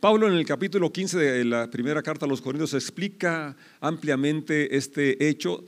Pablo 0.00 0.28
en 0.28 0.34
el 0.34 0.46
capítulo 0.46 0.92
15 0.92 1.18
de 1.18 1.44
la 1.44 1.68
primera 1.68 2.02
carta 2.04 2.24
a 2.24 2.28
los 2.28 2.40
Corintios 2.40 2.72
explica 2.72 3.56
ampliamente 3.80 4.76
este 4.76 5.28
hecho. 5.28 5.64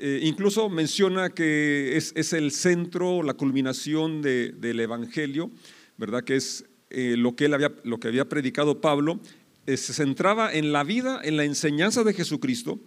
Eh, 0.00 0.18
incluso 0.24 0.68
menciona 0.68 1.30
que 1.30 1.96
es, 1.96 2.32
el 2.32 2.50
centro, 2.50 3.22
la 3.22 3.34
culminación 3.34 4.22
del 4.22 4.80
Evangelio, 4.80 5.52
¿verdad? 5.98 6.24
Que 6.24 6.34
es 6.34 6.64
eh, 6.90 7.14
lo, 7.16 7.36
que 7.36 7.46
había, 7.46 7.72
lo 7.84 8.00
que 8.00 8.08
había 8.08 8.28
predicado 8.28 8.80
Pablo. 8.80 9.20
Eh, 9.66 9.76
se 9.76 9.92
centraba 9.92 10.52
en 10.52 10.72
la 10.72 10.82
vida, 10.82 11.20
en 11.22 11.36
la 11.36 11.44
enseñanza 11.44 12.02
de 12.02 12.12
Jesucristo 12.12 12.80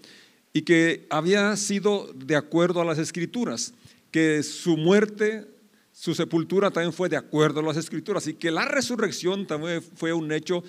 y 0.52 0.64
que 0.64 1.08
había 1.10 1.56
sido 1.56 2.12
de 2.14 2.36
acuerdo 2.36 2.82
a 2.82 2.86
las 2.86 3.00
escrituras, 3.00 3.74
que 4.12 4.44
su 4.44 4.76
muerte, 4.76 5.48
su 5.94 6.16
sepultura 6.16 6.72
también 6.72 6.92
fue 6.92 7.08
de 7.08 7.18
acuerdo 7.18 7.60
a 7.60 7.64
las 7.64 7.78
escrituras 7.78 8.28
y 8.28 8.34
que 8.34 8.52
la 8.52 8.66
resurrección 8.66 9.46
también 9.46 9.82
fue 9.82 10.12
un 10.12 10.32
hecho 10.32 10.64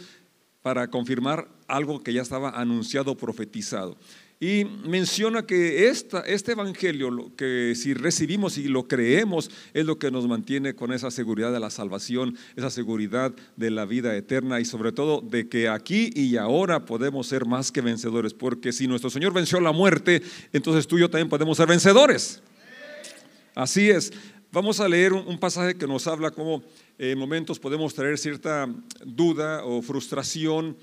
para 0.60 0.88
confirmar 0.88 1.48
algo 1.66 2.02
que 2.02 2.12
ya 2.12 2.22
estaba 2.22 2.50
anunciado, 2.50 3.16
profetizado. 3.16 3.96
Y 4.38 4.64
menciona 4.86 5.46
que 5.46 5.88
esta, 5.88 6.20
este 6.20 6.52
evangelio, 6.52 7.32
que 7.36 7.72
si 7.74 7.94
recibimos 7.94 8.58
y 8.58 8.68
lo 8.68 8.86
creemos, 8.86 9.50
es 9.72 9.86
lo 9.86 9.98
que 9.98 10.10
nos 10.10 10.28
mantiene 10.28 10.74
con 10.74 10.92
esa 10.92 11.10
seguridad 11.10 11.52
de 11.52 11.60
la 11.60 11.70
salvación, 11.70 12.36
esa 12.54 12.68
seguridad 12.68 13.32
de 13.56 13.70
la 13.70 13.86
vida 13.86 14.14
eterna 14.14 14.60
y 14.60 14.66
sobre 14.66 14.92
todo 14.92 15.22
de 15.22 15.48
que 15.48 15.68
aquí 15.68 16.10
y 16.14 16.36
ahora 16.36 16.84
podemos 16.84 17.26
ser 17.28 17.46
más 17.46 17.72
que 17.72 17.80
vencedores. 17.80 18.34
Porque 18.34 18.72
si 18.72 18.86
nuestro 18.86 19.08
Señor 19.08 19.32
venció 19.32 19.60
la 19.60 19.72
muerte, 19.72 20.22
entonces 20.52 20.86
tú 20.86 20.98
y 20.98 21.00
yo 21.00 21.08
también 21.08 21.30
podemos 21.30 21.56
ser 21.56 21.68
vencedores. 21.68 22.42
Así 23.54 23.88
es. 23.88 24.12
Vamos 24.54 24.78
a 24.78 24.86
leer 24.86 25.12
un, 25.12 25.36
pasaje 25.36 25.74
que 25.74 25.88
nos 25.88 26.06
habla 26.06 26.30
cómo 26.30 26.62
en 26.96 27.18
momentos 27.18 27.58
podemos 27.58 27.92
traer 27.92 28.16
cierta 28.16 28.72
duda 29.04 29.64
o 29.64 29.82
frustración 29.82 30.76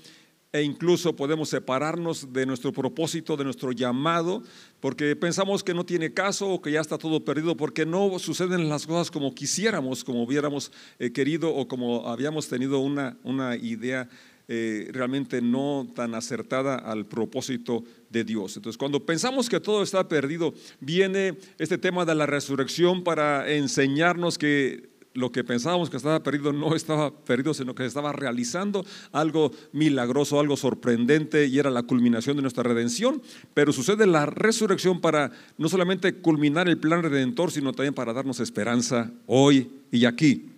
e 0.52 0.60
incluso 0.60 1.16
podemos 1.16 1.48
separarnos 1.48 2.34
de 2.34 2.44
nuestro 2.44 2.70
propósito, 2.70 3.34
de 3.34 3.44
nuestro 3.44 3.72
llamado, 3.72 4.42
porque 4.78 5.16
pensamos 5.16 5.64
que 5.64 5.72
no 5.72 5.86
tiene 5.86 6.12
caso 6.12 6.50
o 6.50 6.60
que 6.60 6.72
ya 6.72 6.82
está 6.82 6.98
todo 6.98 7.24
perdido, 7.24 7.56
porque 7.56 7.86
no 7.86 8.18
suceden 8.18 8.68
las 8.68 8.86
cosas 8.86 9.10
como 9.10 9.34
quisiéramos, 9.34 10.04
como 10.04 10.22
hubiéramos 10.22 10.70
eh, 10.98 11.10
querido 11.10 11.48
o 11.54 11.66
como 11.66 12.10
habíamos 12.10 12.48
tenido 12.48 12.78
una, 12.78 13.16
una 13.24 13.56
idea 13.56 14.06
eh, 14.54 14.90
realmente 14.92 15.40
no 15.40 15.88
tan 15.94 16.14
acertada 16.14 16.74
al 16.74 17.06
propósito 17.06 17.84
de 18.10 18.22
Dios. 18.22 18.54
Entonces, 18.54 18.76
cuando 18.76 19.06
pensamos 19.06 19.48
que 19.48 19.60
todo 19.60 19.82
está 19.82 20.06
perdido, 20.06 20.52
viene 20.78 21.38
este 21.58 21.78
tema 21.78 22.04
de 22.04 22.14
la 22.14 22.26
resurrección 22.26 23.02
para 23.02 23.50
enseñarnos 23.50 24.36
que 24.36 24.90
lo 25.14 25.32
que 25.32 25.42
pensábamos 25.42 25.88
que 25.88 25.96
estaba 25.96 26.22
perdido 26.22 26.52
no 26.52 26.76
estaba 26.76 27.10
perdido, 27.24 27.54
sino 27.54 27.74
que 27.74 27.84
se 27.84 27.86
estaba 27.86 28.12
realizando 28.12 28.84
algo 29.10 29.52
milagroso, 29.72 30.38
algo 30.38 30.58
sorprendente 30.58 31.46
y 31.46 31.58
era 31.58 31.70
la 31.70 31.84
culminación 31.84 32.36
de 32.36 32.42
nuestra 32.42 32.62
redención. 32.62 33.22
Pero 33.54 33.72
sucede 33.72 34.06
la 34.06 34.26
resurrección 34.26 35.00
para 35.00 35.32
no 35.56 35.70
solamente 35.70 36.16
culminar 36.16 36.68
el 36.68 36.76
plan 36.76 37.02
redentor, 37.02 37.52
sino 37.52 37.72
también 37.72 37.94
para 37.94 38.12
darnos 38.12 38.38
esperanza 38.38 39.10
hoy 39.26 39.70
y 39.90 40.04
aquí. 40.04 40.50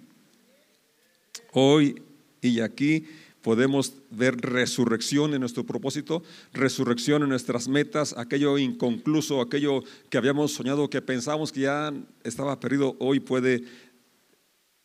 Hoy 1.53 2.03
y 2.43 2.59
aquí 2.59 3.05
podemos 3.45 3.93
ver 4.11 4.41
resurrección 4.41 5.35
en 5.35 5.41
nuestro 5.41 5.65
propósito, 5.65 6.23
resurrección 6.55 7.23
en 7.23 7.29
nuestras 7.29 7.69
metas, 7.69 8.15
aquello 8.17 8.57
inconcluso, 8.57 9.43
aquello 9.43 9.85
que 10.09 10.17
habíamos 10.17 10.53
soñado, 10.53 10.89
que 10.89 11.03
pensamos 11.03 11.53
que 11.53 11.61
ya 11.61 11.93
estaba 12.25 12.59
perdido, 12.59 12.97
hoy 12.99 13.21
puede 13.21 13.65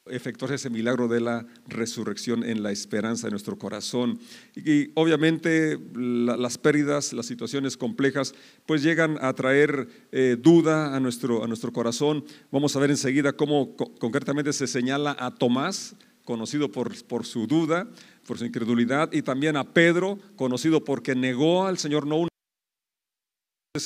efectuarse 0.08 0.56
ese 0.56 0.70
milagro 0.70 1.08
de 1.08 1.22
la 1.22 1.46
resurrección 1.68 2.44
en 2.44 2.62
la 2.62 2.72
esperanza 2.72 3.28
de 3.28 3.32
nuestro 3.32 3.58
corazón. 3.58 4.20
Y, 4.56 4.92
obviamente 4.96 5.80
las 5.94 6.58
pérdidas, 6.58 7.14
las 7.14 7.28
situaciones 7.28 7.78
complejas, 7.78 8.34
pues 8.66 8.84
llegan 8.84 9.18
a 9.22 9.32
traer 9.34 9.88
eh, 10.12 10.36
duda 10.38 10.96
a 10.96 11.00
nuestro, 11.00 11.46
a 11.46 11.48
nuestro 11.48 11.72
corazón. 11.72 12.26
Vamos 12.52 12.76
a 12.76 12.80
ver 12.80 12.90
enseguida 12.90 13.32
cómo 13.34 13.78
concretamente 13.78 14.52
se 14.52 14.68
señala 14.68 15.16
a 15.18 15.34
Tomás, 15.34 15.96
conocido 16.26 16.72
por, 16.72 16.94
por 17.06 17.26
su 17.26 17.48
duda, 17.48 17.88
por 18.30 18.38
su 18.38 18.46
incredulidad, 18.46 19.12
y 19.12 19.24
también 19.24 19.58
a 19.58 19.74
Pedro, 19.74 20.20
conocido 20.36 20.84
porque 20.84 21.16
negó 21.16 21.66
al 21.66 21.80
Señor 21.80 22.06
no 22.06 22.18
una 22.18 22.30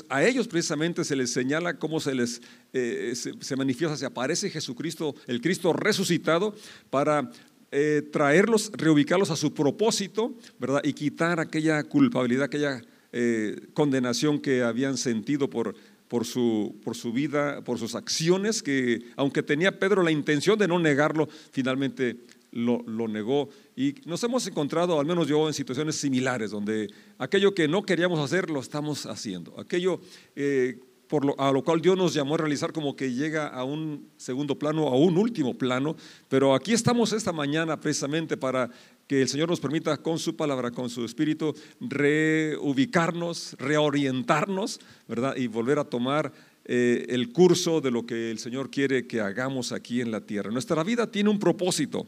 a 0.10 0.26
ellos 0.26 0.50
precisamente 0.50 1.06
se 1.06 1.16
les 1.16 1.32
señala 1.32 1.80
cómo 1.80 2.02
se 2.02 2.14
les 2.14 2.42
eh, 2.74 3.14
se, 3.16 3.56
manifiesta, 3.56 3.96
se 3.96 4.06
aparece 4.06 4.50
Jesucristo, 4.50 5.16
el 5.28 5.40
Cristo 5.40 5.72
resucitado, 5.72 6.56
para 6.90 7.32
eh, 7.72 8.02
traerlos, 8.12 8.70
reubicarlos 8.74 9.32
a 9.32 9.38
su 9.38 9.54
propósito, 9.54 10.36
¿verdad? 10.60 10.82
Y 10.84 10.92
quitar 10.92 11.40
aquella 11.40 11.82
culpabilidad, 11.84 12.44
aquella 12.44 12.82
eh, 13.14 13.68
condenación 13.74 14.42
que 14.42 14.62
habían 14.62 14.98
sentido 14.98 15.50
por, 15.50 15.74
por 16.10 16.26
su, 16.26 16.76
por 16.84 16.98
su 16.98 17.14
vida, 17.14 17.64
por 17.64 17.80
sus 17.80 17.96
acciones, 17.96 18.62
que 18.62 19.06
aunque 19.16 19.42
tenía 19.42 19.80
Pedro 19.80 20.04
la 20.04 20.12
intención 20.12 20.60
de 20.60 20.68
no 20.68 20.80
negarlo, 20.80 21.30
finalmente 21.52 22.18
lo, 22.54 23.08
negó. 23.08 23.50
Y 23.76 23.96
nos 24.06 24.24
hemos 24.24 24.46
encontrado, 24.48 25.00
al 25.00 25.06
menos 25.06 25.28
yo, 25.28 25.48
en 25.48 25.54
situaciones 25.54 25.96
similares, 25.96 26.52
donde 26.52 26.90
aquello 27.18 27.54
que 27.54 27.68
no 27.68 27.84
queríamos 27.84 28.20
hacer 28.20 28.50
lo 28.50 28.60
estamos 28.60 29.06
haciendo. 29.06 29.60
Aquello 29.60 30.00
eh, 30.36 30.80
por 31.08 31.26
lo, 31.26 31.40
a 31.40 31.52
lo 31.52 31.64
cual 31.64 31.82
Dios 31.82 31.98
nos 31.98 32.14
llamó 32.14 32.36
a 32.36 32.40
realizar 32.40 32.72
como 32.72 32.96
que 32.96 33.14
llega 33.14 33.48
a 33.48 33.64
un 33.64 34.10
segundo 34.18 34.58
plano, 34.58 34.88
a 34.88 34.96
un 34.96 35.18
último 35.18 35.58
plano. 35.58 35.96
Pero 36.30 36.56
aquí 36.56 36.74
estamos 36.74 37.14
esta 37.14 37.32
mañana 37.32 37.80
precisamente 37.80 38.38
para 38.38 38.70
que 39.08 39.22
el 39.22 39.28
Señor 39.28 39.50
nos 39.50 39.60
permita 39.60 39.98
con 39.98 40.18
su 40.18 40.36
palabra, 40.36 40.72
con 40.72 40.90
su 40.90 41.04
espíritu, 41.04 41.54
reubicarnos, 41.80 43.56
reorientarnos, 43.60 44.80
¿verdad? 45.08 45.36
Y 45.36 45.48
volver 45.48 45.80
a 45.80 45.84
tomar 45.84 46.32
eh, 46.66 47.06
el 47.10 47.34
curso 47.34 47.82
de 47.82 47.92
lo 47.92 48.06
que 48.06 48.32
el 48.32 48.40
Señor 48.40 48.72
quiere 48.72 49.06
que 49.06 49.20
hagamos 49.20 49.72
aquí 49.72 50.00
en 50.00 50.12
la 50.12 50.22
tierra. 50.22 50.52
Nuestra 50.52 50.84
vida 50.84 51.12
tiene 51.12 51.30
un 51.30 51.40
propósito. 51.40 52.08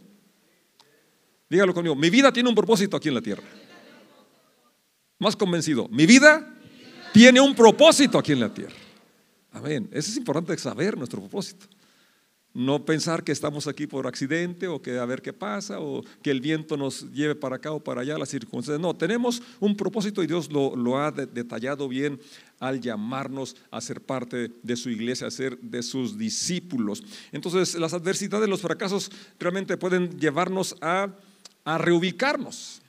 Dígalo 1.50 1.74
conmigo, 1.74 1.96
mi 1.96 2.10
vida 2.10 2.32
tiene 2.32 2.50
un 2.50 2.56
propósito 2.56 2.98
aquí 2.98 3.10
en 3.10 3.16
la 3.16 3.22
tierra. 3.22 3.44
Más 5.20 5.36
convencido, 5.36 5.88
mi 5.90 6.06
vida 6.06 6.56
tiene 7.14 7.40
un 7.40 7.56
propósito 7.56 8.18
aquí 8.18 8.32
en 8.32 8.40
la 8.40 8.54
tierra. 8.54 8.76
Amén. 9.52 9.88
Eso 9.92 10.12
es 10.12 10.18
importante 10.18 10.58
saber 10.58 10.98
nuestro 10.98 11.22
propósito. 11.22 11.68
No 12.54 12.86
pensar 12.86 13.24
que 13.24 13.32
estamos 13.32 13.68
aquí 13.68 13.86
por 13.86 14.08
accidente 14.08 14.68
o 14.68 14.82
que 14.82 14.98
a 14.98 15.06
ver 15.06 15.22
qué 15.22 15.34
pasa 15.34 15.80
o 15.80 16.04
que 16.22 16.32
el 16.32 16.42
viento 16.42 16.78
nos 16.78 17.12
lleve 17.12 17.36
para 17.36 17.58
acá 17.58 17.72
o 17.72 17.82
para 17.82 18.02
allá, 18.02 18.18
las 18.18 18.30
circunstancias. 18.30 18.82
No, 18.82 18.96
tenemos 18.96 19.42
un 19.60 19.76
propósito 19.76 20.24
y 20.24 20.28
Dios 20.28 20.50
lo, 20.52 20.98
ha 20.98 21.12
detallado 21.12 21.88
bien 21.88 22.20
al 22.60 22.80
llamarnos 22.80 23.58
a 23.72 23.82
ser 23.82 24.02
parte 24.02 24.52
de 24.64 24.76
su 24.78 24.90
iglesia, 24.90 25.28
a 25.28 25.32
ser 25.32 25.58
de 25.60 25.84
sus 25.84 26.18
discípulos. 26.18 27.04
Entonces, 27.34 27.76
las 27.76 27.94
adversidades, 27.94 28.50
los 28.50 28.62
fracasos 28.62 29.12
realmente 29.38 29.76
pueden 29.76 30.18
llevarnos 30.18 30.76
a 30.80 31.14
a 31.66 31.78
reubicarnos, 31.80 32.82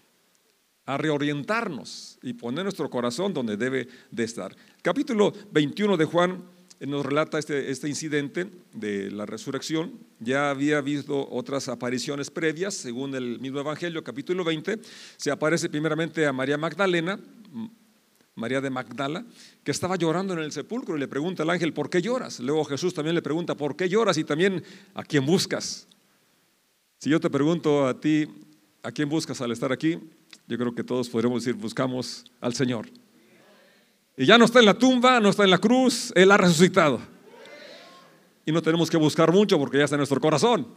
a 0.84 0.96
reorientarnos 0.96 2.18
y 2.22 2.34
poner 2.34 2.64
nuestro 2.64 2.88
corazón 2.88 3.34
donde 3.34 3.56
debe 3.56 3.88
de 4.10 4.24
estar. 4.24 4.54
Capítulo 4.82 5.32
21 5.50 5.96
de 5.96 6.04
Juan 6.04 6.44
eh, 6.78 6.86
nos 6.86 7.04
relata 7.04 7.38
este, 7.38 7.70
este 7.70 7.88
incidente 7.88 8.48
de 8.74 9.10
la 9.10 9.26
resurrección. 9.26 9.98
Ya 10.20 10.50
había 10.50 10.80
visto 10.82 11.26
otras 11.30 11.68
apariciones 11.68 12.30
previas, 12.30 12.74
según 12.74 13.14
el 13.14 13.40
mismo 13.40 13.60
Evangelio, 13.60 14.04
capítulo 14.04 14.44
20. 14.44 14.78
Se 15.16 15.30
aparece 15.30 15.68
primeramente 15.70 16.26
a 16.26 16.32
María 16.32 16.58
Magdalena, 16.58 17.18
María 18.34 18.60
de 18.60 18.68
Magdala, 18.68 19.24
que 19.64 19.70
estaba 19.70 19.96
llorando 19.96 20.34
en 20.34 20.40
el 20.40 20.52
sepulcro 20.52 20.96
y 20.96 21.00
le 21.00 21.08
pregunta 21.08 21.42
al 21.42 21.50
ángel, 21.50 21.72
¿por 21.72 21.88
qué 21.88 22.02
lloras? 22.02 22.38
Luego 22.40 22.64
Jesús 22.66 22.92
también 22.92 23.14
le 23.14 23.22
pregunta, 23.22 23.54
¿por 23.54 23.74
qué 23.74 23.88
lloras? 23.88 24.18
Y 24.18 24.24
también, 24.24 24.62
¿a 24.92 25.02
quién 25.02 25.24
buscas? 25.24 25.88
Si 26.98 27.08
yo 27.08 27.18
te 27.18 27.30
pregunto 27.30 27.86
a 27.86 27.98
ti, 27.98 28.26
¿A 28.86 28.92
quién 28.92 29.08
buscas 29.08 29.40
al 29.40 29.50
estar 29.50 29.72
aquí? 29.72 29.98
Yo 30.46 30.56
creo 30.56 30.72
que 30.72 30.84
todos 30.84 31.08
podremos 31.08 31.42
decir, 31.42 31.60
buscamos 31.60 32.24
al 32.40 32.54
Señor. 32.54 32.88
Y 34.16 34.24
ya 34.26 34.38
no 34.38 34.44
está 34.44 34.60
en 34.60 34.66
la 34.66 34.74
tumba, 34.74 35.18
no 35.18 35.30
está 35.30 35.42
en 35.42 35.50
la 35.50 35.58
cruz, 35.58 36.12
Él 36.14 36.30
ha 36.30 36.36
resucitado. 36.36 37.00
Y 38.44 38.52
no 38.52 38.62
tenemos 38.62 38.88
que 38.88 38.96
buscar 38.96 39.32
mucho 39.32 39.58
porque 39.58 39.78
ya 39.78 39.84
está 39.86 39.96
en 39.96 39.98
nuestro 39.98 40.20
corazón. 40.20 40.68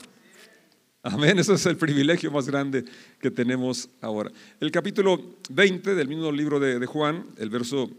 Amén, 1.03 1.38
ese 1.38 1.53
es 1.53 1.63
el 1.67 1.77
privilegio 1.77 2.31
más 2.31 2.47
grande 2.47 2.83
que 3.21 3.29
tenemos 3.29 3.88
ahora. 4.01 4.31
El 4.59 4.71
capítulo 4.71 5.35
20 5.51 5.94
del 5.94 6.07
mismo 6.07 6.31
libro 6.31 6.59
de, 6.59 6.83
Juan, 6.88 7.27
el 7.38 7.51
verso 7.51 7.91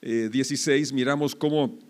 16, 0.00 0.90
eh, 0.92 0.94
miramos 0.94 1.34
cómo 1.34 1.80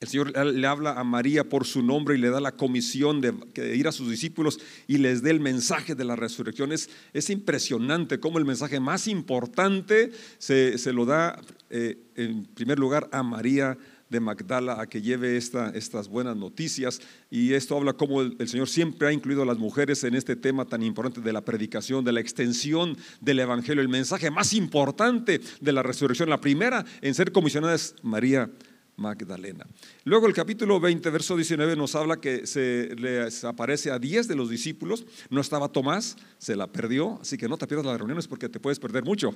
el 0.00 0.08
Señor 0.08 0.46
le 0.46 0.66
habla 0.66 0.92
a 0.92 1.02
María 1.02 1.48
por 1.48 1.66
su 1.66 1.82
nombre 1.82 2.14
y 2.14 2.18
le 2.18 2.30
da 2.30 2.40
la 2.40 2.52
comisión 2.52 3.20
de, 3.20 3.34
ir 3.74 3.88
a 3.88 3.92
sus 3.92 4.08
discípulos 4.08 4.60
y 4.86 4.98
les 4.98 5.22
dé 5.22 5.30
el 5.30 5.40
mensaje 5.40 5.96
de 5.96 6.04
la 6.04 6.14
resurrección. 6.14 6.70
Es, 6.70 6.88
impresionante 7.30 8.20
cómo 8.20 8.38
el 8.38 8.44
mensaje 8.44 8.78
más 8.78 9.08
importante 9.08 10.12
se, 10.38 10.92
lo 10.92 11.04
da 11.04 11.40
eh, 11.70 11.98
en 12.14 12.44
primer 12.44 12.78
lugar 12.78 13.08
a 13.10 13.24
María 13.24 13.76
de 14.08 14.20
Magdala 14.20 14.80
a 14.80 14.86
que 14.86 15.02
lleve 15.02 15.36
esta, 15.36 15.70
estas 15.70 16.06
buenas 16.06 16.36
noticias. 16.36 17.00
Y 17.28 17.54
esto 17.54 17.76
habla 17.76 17.92
cómo 17.92 18.22
el, 18.22 18.36
el, 18.38 18.48
Señor 18.48 18.68
siempre 18.68 19.08
ha 19.08 19.12
incluido 19.12 19.42
a 19.42 19.46
las 19.46 19.58
mujeres 19.58 20.04
en 20.04 20.14
este 20.14 20.36
tema 20.36 20.64
tan 20.64 20.84
importante 20.84 21.20
de 21.20 21.32
la 21.32 21.44
predicación, 21.44 22.04
de 22.04 22.12
la 22.12 22.20
extensión 22.20 22.96
del 23.20 23.40
Evangelio. 23.40 23.82
El 23.82 23.88
mensaje 23.88 24.30
más 24.30 24.52
importante 24.52 25.40
de 25.60 25.72
la 25.72 25.82
resurrección, 25.82 26.30
la 26.30 26.40
primera 26.40 26.84
en 27.02 27.14
ser 27.14 27.32
comisionada 27.32 27.74
es 27.74 27.96
María 28.02 28.48
Magdalena. 28.98 29.64
Luego 30.04 30.26
el 30.26 30.34
capítulo 30.34 30.80
20, 30.80 31.08
verso 31.10 31.36
19 31.36 31.76
nos 31.76 31.94
habla 31.94 32.20
que 32.20 32.46
se 32.46 32.94
les 32.96 33.44
aparece 33.44 33.90
a 33.90 33.98
10 33.98 34.28
de 34.28 34.34
los 34.34 34.50
discípulos. 34.50 35.06
No 35.30 35.40
estaba 35.40 35.68
Tomás, 35.68 36.16
se 36.38 36.56
la 36.56 36.66
perdió, 36.66 37.18
así 37.22 37.38
que 37.38 37.48
no 37.48 37.56
te 37.56 37.66
pierdas 37.66 37.86
las 37.86 37.96
reuniones 37.96 38.26
porque 38.26 38.48
te 38.48 38.60
puedes 38.60 38.78
perder 38.78 39.04
mucho. 39.04 39.34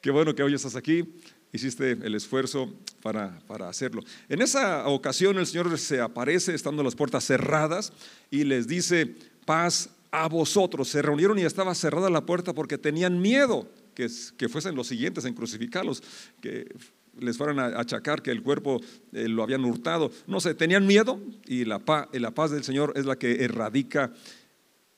Qué 0.00 0.10
bueno 0.10 0.34
que 0.34 0.42
hoy 0.42 0.54
estás 0.54 0.76
aquí, 0.76 1.04
hiciste 1.52 1.92
el 1.92 2.14
esfuerzo 2.14 2.74
para, 3.02 3.38
para 3.46 3.68
hacerlo. 3.68 4.02
En 4.28 4.42
esa 4.42 4.88
ocasión 4.88 5.38
el 5.38 5.46
Señor 5.46 5.78
se 5.78 6.00
aparece 6.00 6.54
estando 6.54 6.82
las 6.82 6.94
puertas 6.94 7.24
cerradas 7.24 7.92
y 8.30 8.44
les 8.44 8.66
dice, 8.66 9.14
paz 9.44 9.90
a 10.10 10.28
vosotros. 10.28 10.88
Se 10.88 11.02
reunieron 11.02 11.38
y 11.38 11.42
estaba 11.42 11.74
cerrada 11.74 12.08
la 12.08 12.24
puerta 12.24 12.54
porque 12.54 12.78
tenían 12.78 13.20
miedo 13.20 13.68
que, 13.94 14.08
que 14.36 14.48
fuesen 14.48 14.74
los 14.74 14.86
siguientes 14.86 15.24
en 15.26 15.34
crucificarlos, 15.34 16.02
que 16.40 16.74
les 17.18 17.36
fueran 17.36 17.58
a 17.58 17.78
achacar 17.78 18.22
que 18.22 18.30
el 18.30 18.42
cuerpo 18.42 18.80
eh, 19.12 19.28
lo 19.28 19.42
habían 19.42 19.64
hurtado. 19.64 20.10
No 20.26 20.40
sé, 20.40 20.54
tenían 20.54 20.86
miedo 20.86 21.20
y 21.46 21.64
la 21.64 21.78
paz, 21.78 22.08
la 22.12 22.32
paz 22.32 22.50
del 22.50 22.64
Señor 22.64 22.92
es 22.96 23.06
la 23.06 23.16
que 23.16 23.44
erradica 23.44 24.12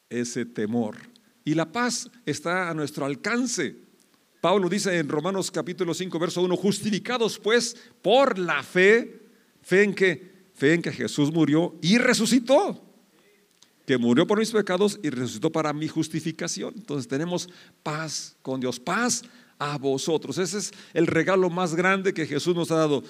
ese 0.08 0.44
temor. 0.44 0.96
Y 1.44 1.54
la 1.54 1.70
paz 1.70 2.10
está 2.24 2.70
a 2.70 2.74
nuestro 2.74 3.04
alcance. 3.04 3.76
Pablo 4.40 4.68
dice 4.68 4.98
en 4.98 5.08
Romanos 5.08 5.50
capítulo 5.50 5.94
5, 5.94 6.18
verso 6.18 6.42
1, 6.42 6.56
justificados 6.56 7.38
pues 7.38 7.76
por 8.02 8.38
la 8.38 8.62
fe, 8.62 9.22
fe 9.62 9.82
en 9.82 9.94
que, 9.94 10.50
fe 10.54 10.74
en 10.74 10.82
que 10.82 10.92
Jesús 10.92 11.32
murió 11.32 11.74
y 11.82 11.98
resucitó, 11.98 12.82
que 13.86 13.98
murió 13.98 14.26
por 14.26 14.38
mis 14.38 14.50
pecados 14.50 14.98
y 15.02 15.10
resucitó 15.10 15.50
para 15.50 15.72
mi 15.72 15.88
justificación. 15.88 16.74
Entonces 16.76 17.08
tenemos 17.08 17.48
paz 17.82 18.36
con 18.42 18.60
Dios, 18.60 18.78
paz 18.78 19.22
a 19.58 19.78
vosotros. 19.78 20.38
Ese 20.38 20.58
es 20.58 20.72
el 20.92 21.06
regalo 21.06 21.50
más 21.50 21.74
grande 21.74 22.12
que 22.12 22.26
Jesús 22.26 22.54
nos 22.54 22.70
ha 22.70 22.76
dado. 22.76 23.02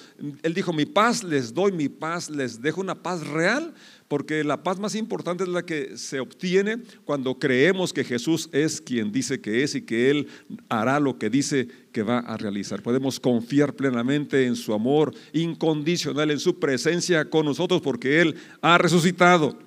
Él 0.42 0.54
dijo, 0.54 0.72
mi 0.72 0.86
paz 0.86 1.24
les 1.24 1.52
doy, 1.52 1.72
mi 1.72 1.88
paz 1.88 2.30
les 2.30 2.60
dejo 2.60 2.80
una 2.80 2.94
paz 2.94 3.26
real, 3.26 3.74
porque 4.08 4.44
la 4.44 4.62
paz 4.62 4.78
más 4.78 4.94
importante 4.94 5.42
es 5.42 5.48
la 5.48 5.64
que 5.64 5.96
se 5.96 6.20
obtiene 6.20 6.78
cuando 7.04 7.38
creemos 7.38 7.92
que 7.92 8.04
Jesús 8.04 8.48
es 8.52 8.80
quien 8.80 9.10
dice 9.10 9.40
que 9.40 9.64
es 9.64 9.74
y 9.74 9.82
que 9.82 10.10
Él 10.10 10.28
hará 10.68 11.00
lo 11.00 11.18
que 11.18 11.30
dice 11.30 11.68
que 11.92 12.02
va 12.02 12.20
a 12.20 12.36
realizar. 12.36 12.82
Podemos 12.82 13.18
confiar 13.18 13.74
plenamente 13.74 14.46
en 14.46 14.54
su 14.54 14.72
amor 14.72 15.12
incondicional, 15.32 16.30
en 16.30 16.38
su 16.38 16.60
presencia 16.60 17.28
con 17.28 17.46
nosotros, 17.46 17.80
porque 17.80 18.20
Él 18.20 18.36
ha 18.60 18.78
resucitado. 18.78 19.65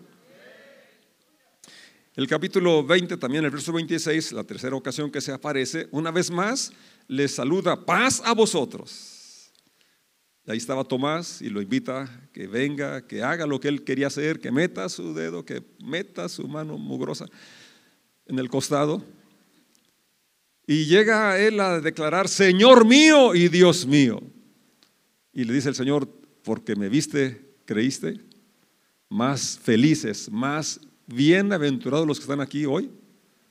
El 2.19 2.27
capítulo 2.27 2.83
20, 2.83 3.16
también 3.16 3.45
el 3.45 3.50
verso 3.50 3.71
26, 3.71 4.33
la 4.33 4.44
tercera 4.44 4.75
ocasión 4.75 5.10
que 5.10 5.21
se 5.21 5.31
aparece, 5.31 5.88
una 5.92 6.12
vez 6.12 6.30
más 6.30 6.74
les 7.07 7.33
saluda, 7.33 7.86
paz 7.86 8.21
a 8.25 8.33
vosotros. 8.33 9.54
ahí 10.45 10.57
estaba 10.57 10.83
Tomás 10.83 11.42
y 11.42 11.48
lo 11.48 11.62
invita 11.62 12.30
que 12.33 12.45
venga, 12.45 13.07
que 13.07 13.24
haga 13.24 13.48
lo 13.48 13.62
que 13.62 13.69
él 13.69 13.86
quería 13.86 14.07
hacer, 14.07 14.42
que 14.42 14.51
meta 14.51 14.89
su 14.89 15.13
dedo, 15.13 15.45
que 15.45 15.63
meta 15.81 16.27
su 16.27 16.45
mano 16.45 16.77
mugrosa 16.77 17.25
en 18.25 18.38
el 18.38 18.50
costado. 18.50 19.01
Y 20.68 20.88
llega 20.88 21.39
él 21.39 21.57
a 21.62 21.80
declarar, 21.80 22.27
Señor 22.27 22.86
mío 22.86 23.33
y 23.33 23.48
Dios 23.48 23.86
mío. 23.86 24.21
Y 25.31 25.45
le 25.45 25.54
dice 25.54 25.69
el 25.69 25.75
Señor, 25.75 26.10
porque 26.44 26.75
me 26.75 26.89
viste, 26.89 27.56
creíste, 27.63 28.19
más 29.07 29.57
felices, 29.57 30.30
más 30.30 30.81
bienaventurados 31.09 32.07
los 32.07 32.19
que 32.19 32.23
están 32.23 32.41
aquí 32.41 32.65
hoy, 32.65 32.89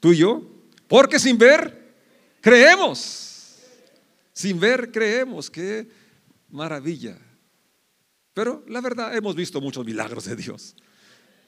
tú 0.00 0.12
y 0.12 0.18
yo, 0.18 0.42
porque 0.86 1.18
sin 1.18 1.36
ver, 1.36 1.94
creemos. 2.40 3.56
Sin 4.32 4.58
ver, 4.58 4.90
creemos. 4.92 5.50
Qué 5.50 5.88
maravilla. 6.50 7.18
Pero 8.32 8.64
la 8.68 8.80
verdad, 8.80 9.16
hemos 9.16 9.34
visto 9.34 9.60
muchos 9.60 9.84
milagros 9.84 10.24
de 10.24 10.36
Dios. 10.36 10.76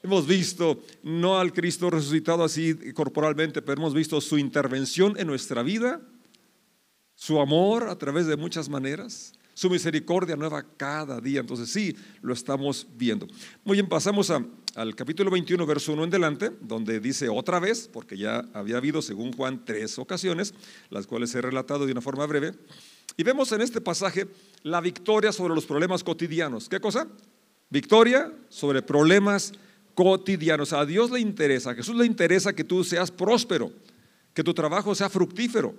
Hemos 0.03 0.27
visto 0.27 0.83
no 1.03 1.39
al 1.39 1.53
Cristo 1.53 1.89
resucitado 1.89 2.43
así 2.43 2.75
corporalmente, 2.93 3.61
pero 3.61 3.79
hemos 3.79 3.93
visto 3.93 4.19
su 4.19 4.37
intervención 4.37 5.17
en 5.17 5.27
nuestra 5.27 5.63
vida, 5.63 6.01
su 7.15 7.39
amor 7.39 7.87
a 7.87 7.97
través 7.97 8.25
de 8.25 8.35
muchas 8.35 8.67
maneras, 8.67 9.33
su 9.53 9.69
misericordia 9.69 10.35
nueva 10.35 10.65
cada 10.75 11.21
día. 11.21 11.39
Entonces 11.39 11.69
sí, 11.69 11.95
lo 12.21 12.33
estamos 12.33 12.87
viendo. 12.95 13.27
Muy 13.63 13.75
bien, 13.75 13.87
pasamos 13.87 14.29
a 14.31 14.43
al 14.75 14.95
capítulo 14.95 15.29
21, 15.31 15.65
verso 15.65 15.93
1 15.93 16.05
en 16.05 16.09
delante, 16.09 16.51
donde 16.61 16.99
dice 16.99 17.29
otra 17.29 17.59
vez, 17.59 17.89
porque 17.91 18.17
ya 18.17 18.45
había 18.53 18.77
habido, 18.77 19.01
según 19.01 19.33
Juan, 19.33 19.63
tres 19.65 19.99
ocasiones, 19.99 20.53
las 20.89 21.07
cuales 21.07 21.33
he 21.35 21.41
relatado 21.41 21.85
de 21.85 21.91
una 21.91 22.01
forma 22.01 22.25
breve, 22.25 22.53
y 23.17 23.23
vemos 23.23 23.51
en 23.51 23.61
este 23.61 23.81
pasaje 23.81 24.27
la 24.63 24.79
victoria 24.79 25.31
sobre 25.31 25.53
los 25.53 25.65
problemas 25.65 26.03
cotidianos. 26.03 26.69
¿Qué 26.69 26.79
cosa? 26.79 27.07
Victoria 27.69 28.31
sobre 28.49 28.81
problemas 28.81 29.51
cotidianos. 29.93 30.71
A 30.73 30.85
Dios 30.85 31.11
le 31.11 31.19
interesa, 31.19 31.71
a 31.71 31.75
Jesús 31.75 31.95
le 31.95 32.05
interesa 32.05 32.53
que 32.53 32.63
tú 32.63 32.83
seas 32.83 33.11
próspero, 33.11 33.71
que 34.33 34.43
tu 34.43 34.53
trabajo 34.53 34.95
sea 34.95 35.09
fructífero. 35.09 35.75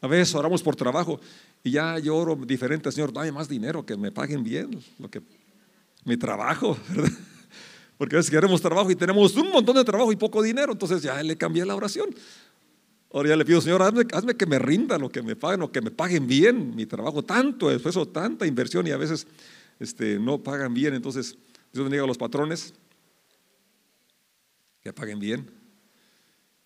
A 0.00 0.06
veces 0.06 0.34
oramos 0.34 0.62
por 0.62 0.76
trabajo 0.76 1.20
y 1.62 1.72
ya 1.72 1.98
yo 1.98 2.16
oro 2.16 2.34
diferente, 2.34 2.90
Señor, 2.90 3.12
dame 3.12 3.32
más 3.32 3.48
dinero, 3.48 3.84
que 3.84 3.96
me 3.96 4.10
paguen 4.10 4.42
bien, 4.42 4.82
lo 4.98 5.10
que 5.10 5.20
mi 6.04 6.16
trabajo, 6.16 6.78
¿verdad? 6.88 7.12
Porque 8.00 8.16
a 8.16 8.20
veces 8.20 8.30
queremos 8.30 8.62
trabajo 8.62 8.90
y 8.90 8.96
tenemos 8.96 9.36
un 9.36 9.50
montón 9.50 9.76
de 9.76 9.84
trabajo 9.84 10.10
y 10.10 10.16
poco 10.16 10.42
dinero, 10.42 10.72
entonces 10.72 11.02
ya 11.02 11.22
le 11.22 11.36
cambié 11.36 11.66
la 11.66 11.76
oración. 11.76 12.08
Ahora 13.12 13.28
ya 13.28 13.36
le 13.36 13.44
pido, 13.44 13.60
Señor, 13.60 13.82
hazme, 13.82 14.34
que 14.38 14.46
me 14.46 14.58
rinda 14.58 14.96
lo 14.96 15.10
que 15.10 15.20
me 15.20 15.36
paguen 15.36 15.60
o 15.60 15.70
que 15.70 15.82
me 15.82 15.90
paguen 15.90 16.26
bien 16.26 16.74
mi 16.74 16.86
trabajo, 16.86 17.22
tanto 17.22 17.70
esfuerzo, 17.70 18.08
tanta 18.08 18.46
inversión 18.46 18.86
y 18.86 18.90
a 18.92 18.96
veces 18.96 19.26
este, 19.78 20.18
no 20.18 20.42
pagan 20.42 20.72
bien. 20.72 20.94
Entonces, 20.94 21.36
Dios 21.74 21.84
bendiga 21.84 22.04
a 22.04 22.06
los 22.06 22.16
patrones, 22.16 22.72
que 24.82 24.94
paguen 24.94 25.20
bien, 25.20 25.50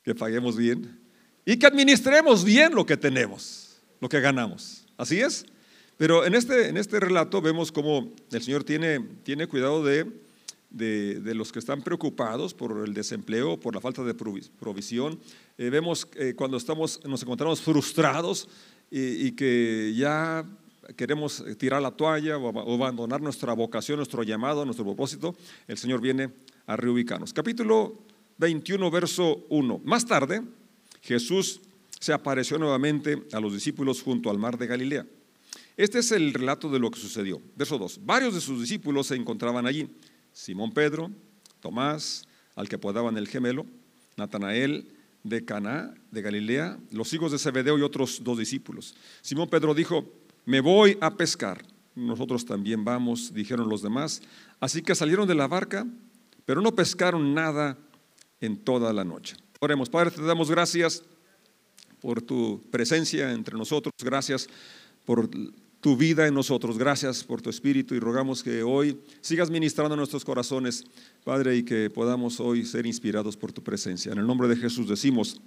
que 0.04 0.14
paguemos 0.14 0.56
bien 0.56 1.00
y 1.44 1.56
que 1.56 1.66
administremos 1.66 2.44
bien 2.44 2.76
lo 2.76 2.86
que 2.86 2.96
tenemos, 2.96 3.80
lo 4.00 4.08
que 4.08 4.20
ganamos. 4.20 4.86
Así 4.96 5.20
es. 5.20 5.46
Pero 5.96 6.26
en 6.26 6.36
este, 6.36 6.68
en 6.68 6.76
este 6.76 7.00
relato 7.00 7.42
vemos 7.42 7.72
cómo 7.72 8.12
el 8.30 8.40
Señor 8.40 8.62
tiene, 8.62 9.00
tiene 9.24 9.48
cuidado 9.48 9.82
de 9.82 10.22
de, 10.74 11.34
los 11.34 11.52
que 11.52 11.58
están 11.58 11.82
preocupados 11.82 12.52
por 12.52 12.84
el 12.84 12.94
desempleo, 12.94 13.58
por 13.58 13.74
la 13.74 13.80
falta 13.80 14.02
de 14.02 14.14
provisión. 14.14 15.18
Eh, 15.56 15.70
vemos 15.70 16.08
eh, 16.16 16.34
cuando 16.36 16.56
estamos, 16.56 17.00
nos 17.04 17.22
encontramos 17.22 17.60
frustrados 17.60 18.48
y, 18.90 19.32
que 19.32 19.92
ya 19.96 20.44
queremos 20.96 21.44
tirar 21.58 21.82
la 21.82 21.90
toalla 21.90 22.38
o, 22.38 22.74
abandonar 22.74 23.20
nuestra 23.20 23.52
vocación, 23.52 23.96
nuestro 23.96 24.22
llamado, 24.22 24.64
nuestro 24.64 24.84
propósito, 24.84 25.34
el 25.66 25.78
Señor 25.78 26.00
viene 26.00 26.30
a 26.66 26.76
reubicarnos. 26.76 27.32
Capítulo 27.32 27.98
21, 28.38 28.90
verso 28.90 29.44
1. 29.48 29.80
Más 29.84 30.06
tarde, 30.06 30.42
Jesús 31.02 31.60
se 31.98 32.12
apareció 32.12 32.58
nuevamente 32.58 33.22
a 33.32 33.40
los 33.40 33.52
discípulos 33.52 34.02
junto 34.02 34.30
al 34.30 34.38
mar 34.38 34.58
de 34.58 34.66
Galilea. 34.66 35.06
Este 35.76 35.98
es 35.98 36.12
el 36.12 36.32
relato 36.32 36.70
de 36.70 36.78
lo 36.78 36.90
que 36.90 37.00
sucedió. 37.00 37.40
Verso 37.56 37.78
2. 37.78 38.00
Varios 38.04 38.34
de 38.34 38.40
sus 38.40 38.60
discípulos 38.60 39.08
se 39.08 39.16
encontraban 39.16 39.66
allí. 39.66 39.88
Simón 40.34 40.72
Pedro, 40.72 41.10
Tomás, 41.60 42.26
al 42.56 42.68
que 42.68 42.76
apodaban 42.76 43.16
el 43.16 43.28
gemelo, 43.28 43.64
Natanael 44.16 44.88
de 45.22 45.44
Caná, 45.44 45.94
de 46.10 46.20
Galilea, 46.20 46.78
los 46.90 47.12
hijos 47.14 47.32
de 47.32 47.38
Zebedeo 47.38 47.78
y 47.78 47.82
otros 47.82 48.22
dos 48.22 48.36
discípulos. 48.36 48.94
Simón 49.22 49.48
Pedro 49.48 49.72
dijo, 49.72 50.04
me 50.44 50.60
voy 50.60 50.98
a 51.00 51.16
pescar. 51.16 51.64
Nosotros 51.94 52.44
también 52.44 52.84
vamos, 52.84 53.32
dijeron 53.32 53.68
los 53.68 53.80
demás. 53.80 54.20
Así 54.60 54.82
que 54.82 54.94
salieron 54.94 55.26
de 55.26 55.36
la 55.36 55.46
barca, 55.46 55.86
pero 56.44 56.60
no 56.60 56.74
pescaron 56.74 57.32
nada 57.32 57.78
en 58.40 58.58
toda 58.58 58.92
la 58.92 59.04
noche. 59.04 59.36
Oremos, 59.60 59.88
Padre, 59.88 60.10
te 60.10 60.22
damos 60.22 60.50
gracias 60.50 61.02
por 62.00 62.20
tu 62.20 62.60
presencia 62.70 63.32
entre 63.32 63.56
nosotros, 63.56 63.92
gracias 64.02 64.48
por 65.06 65.30
tu 65.84 65.98
vida 65.98 66.26
en 66.26 66.32
nosotros. 66.32 66.78
Gracias 66.78 67.22
por 67.22 67.42
tu 67.42 67.50
espíritu 67.50 67.94
y 67.94 67.98
rogamos 67.98 68.42
que 68.42 68.62
hoy 68.62 68.98
sigas 69.20 69.50
ministrando 69.50 69.94
nuestros 69.94 70.24
corazones, 70.24 70.82
Padre, 71.24 71.58
y 71.58 71.62
que 71.62 71.90
podamos 71.90 72.40
hoy 72.40 72.64
ser 72.64 72.86
inspirados 72.86 73.36
por 73.36 73.52
tu 73.52 73.62
presencia. 73.62 74.10
En 74.10 74.16
el 74.16 74.26
nombre 74.26 74.48
de 74.48 74.56
Jesús 74.56 74.88
decimos, 74.88 75.42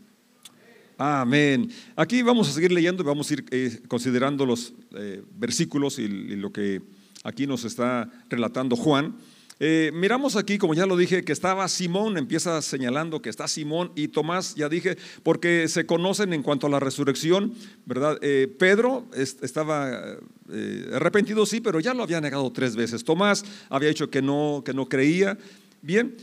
amén. 0.96 1.72
Aquí 1.96 2.22
vamos 2.22 2.50
a 2.50 2.52
seguir 2.52 2.72
leyendo 2.72 3.02
y 3.02 3.06
vamos 3.08 3.32
a 3.32 3.34
ir 3.34 3.46
eh, 3.50 3.80
considerando 3.88 4.46
los 4.46 4.76
eh, 4.96 5.24
versículos 5.40 5.98
y, 5.98 6.08
lo 6.08 6.52
que 6.52 6.84
aquí 7.24 7.48
nos 7.48 7.66
está 7.66 8.08
relatando 8.30 8.76
Juan. 8.76 9.16
Eh, 9.60 9.92
miramos 9.94 10.36
aquí, 10.36 10.58
como 10.58 10.76
ya 10.76 10.86
lo 10.86 10.96
dije, 10.96 11.24
que 11.24 11.32
estaba 11.32 11.68
Simón, 11.68 12.18
empieza 12.18 12.62
señalando 12.62 13.22
que 13.22 13.30
está 13.30 13.48
Simón 13.48 13.92
y 13.96 14.10
Tomás, 14.10 14.54
ya 14.56 14.70
dije, 14.70 14.98
porque 15.24 15.68
se 15.68 15.86
conocen 15.86 16.34
en 16.34 16.44
cuanto 16.44 16.68
a 16.68 16.70
la 16.70 16.80
resurrección, 16.80 17.54
¿verdad? 17.86 18.20
Eh, 18.22 18.54
Pedro 18.60 19.06
estaba 19.14 20.18
eh, 20.52 20.92
arrepentido, 20.94 21.46
sí, 21.46 21.60
pero 21.60 21.80
ya 21.80 21.94
lo 21.94 22.04
había 22.04 22.22
negado 22.22 22.52
tres 22.52 22.76
veces. 22.76 23.04
Tomás 23.04 23.44
había 23.70 23.90
dicho 23.90 24.10
que 24.10 24.22
no, 24.22 24.62
que 24.64 24.74
no 24.74 24.88
creía. 24.88 25.38
Bien, 25.82 26.16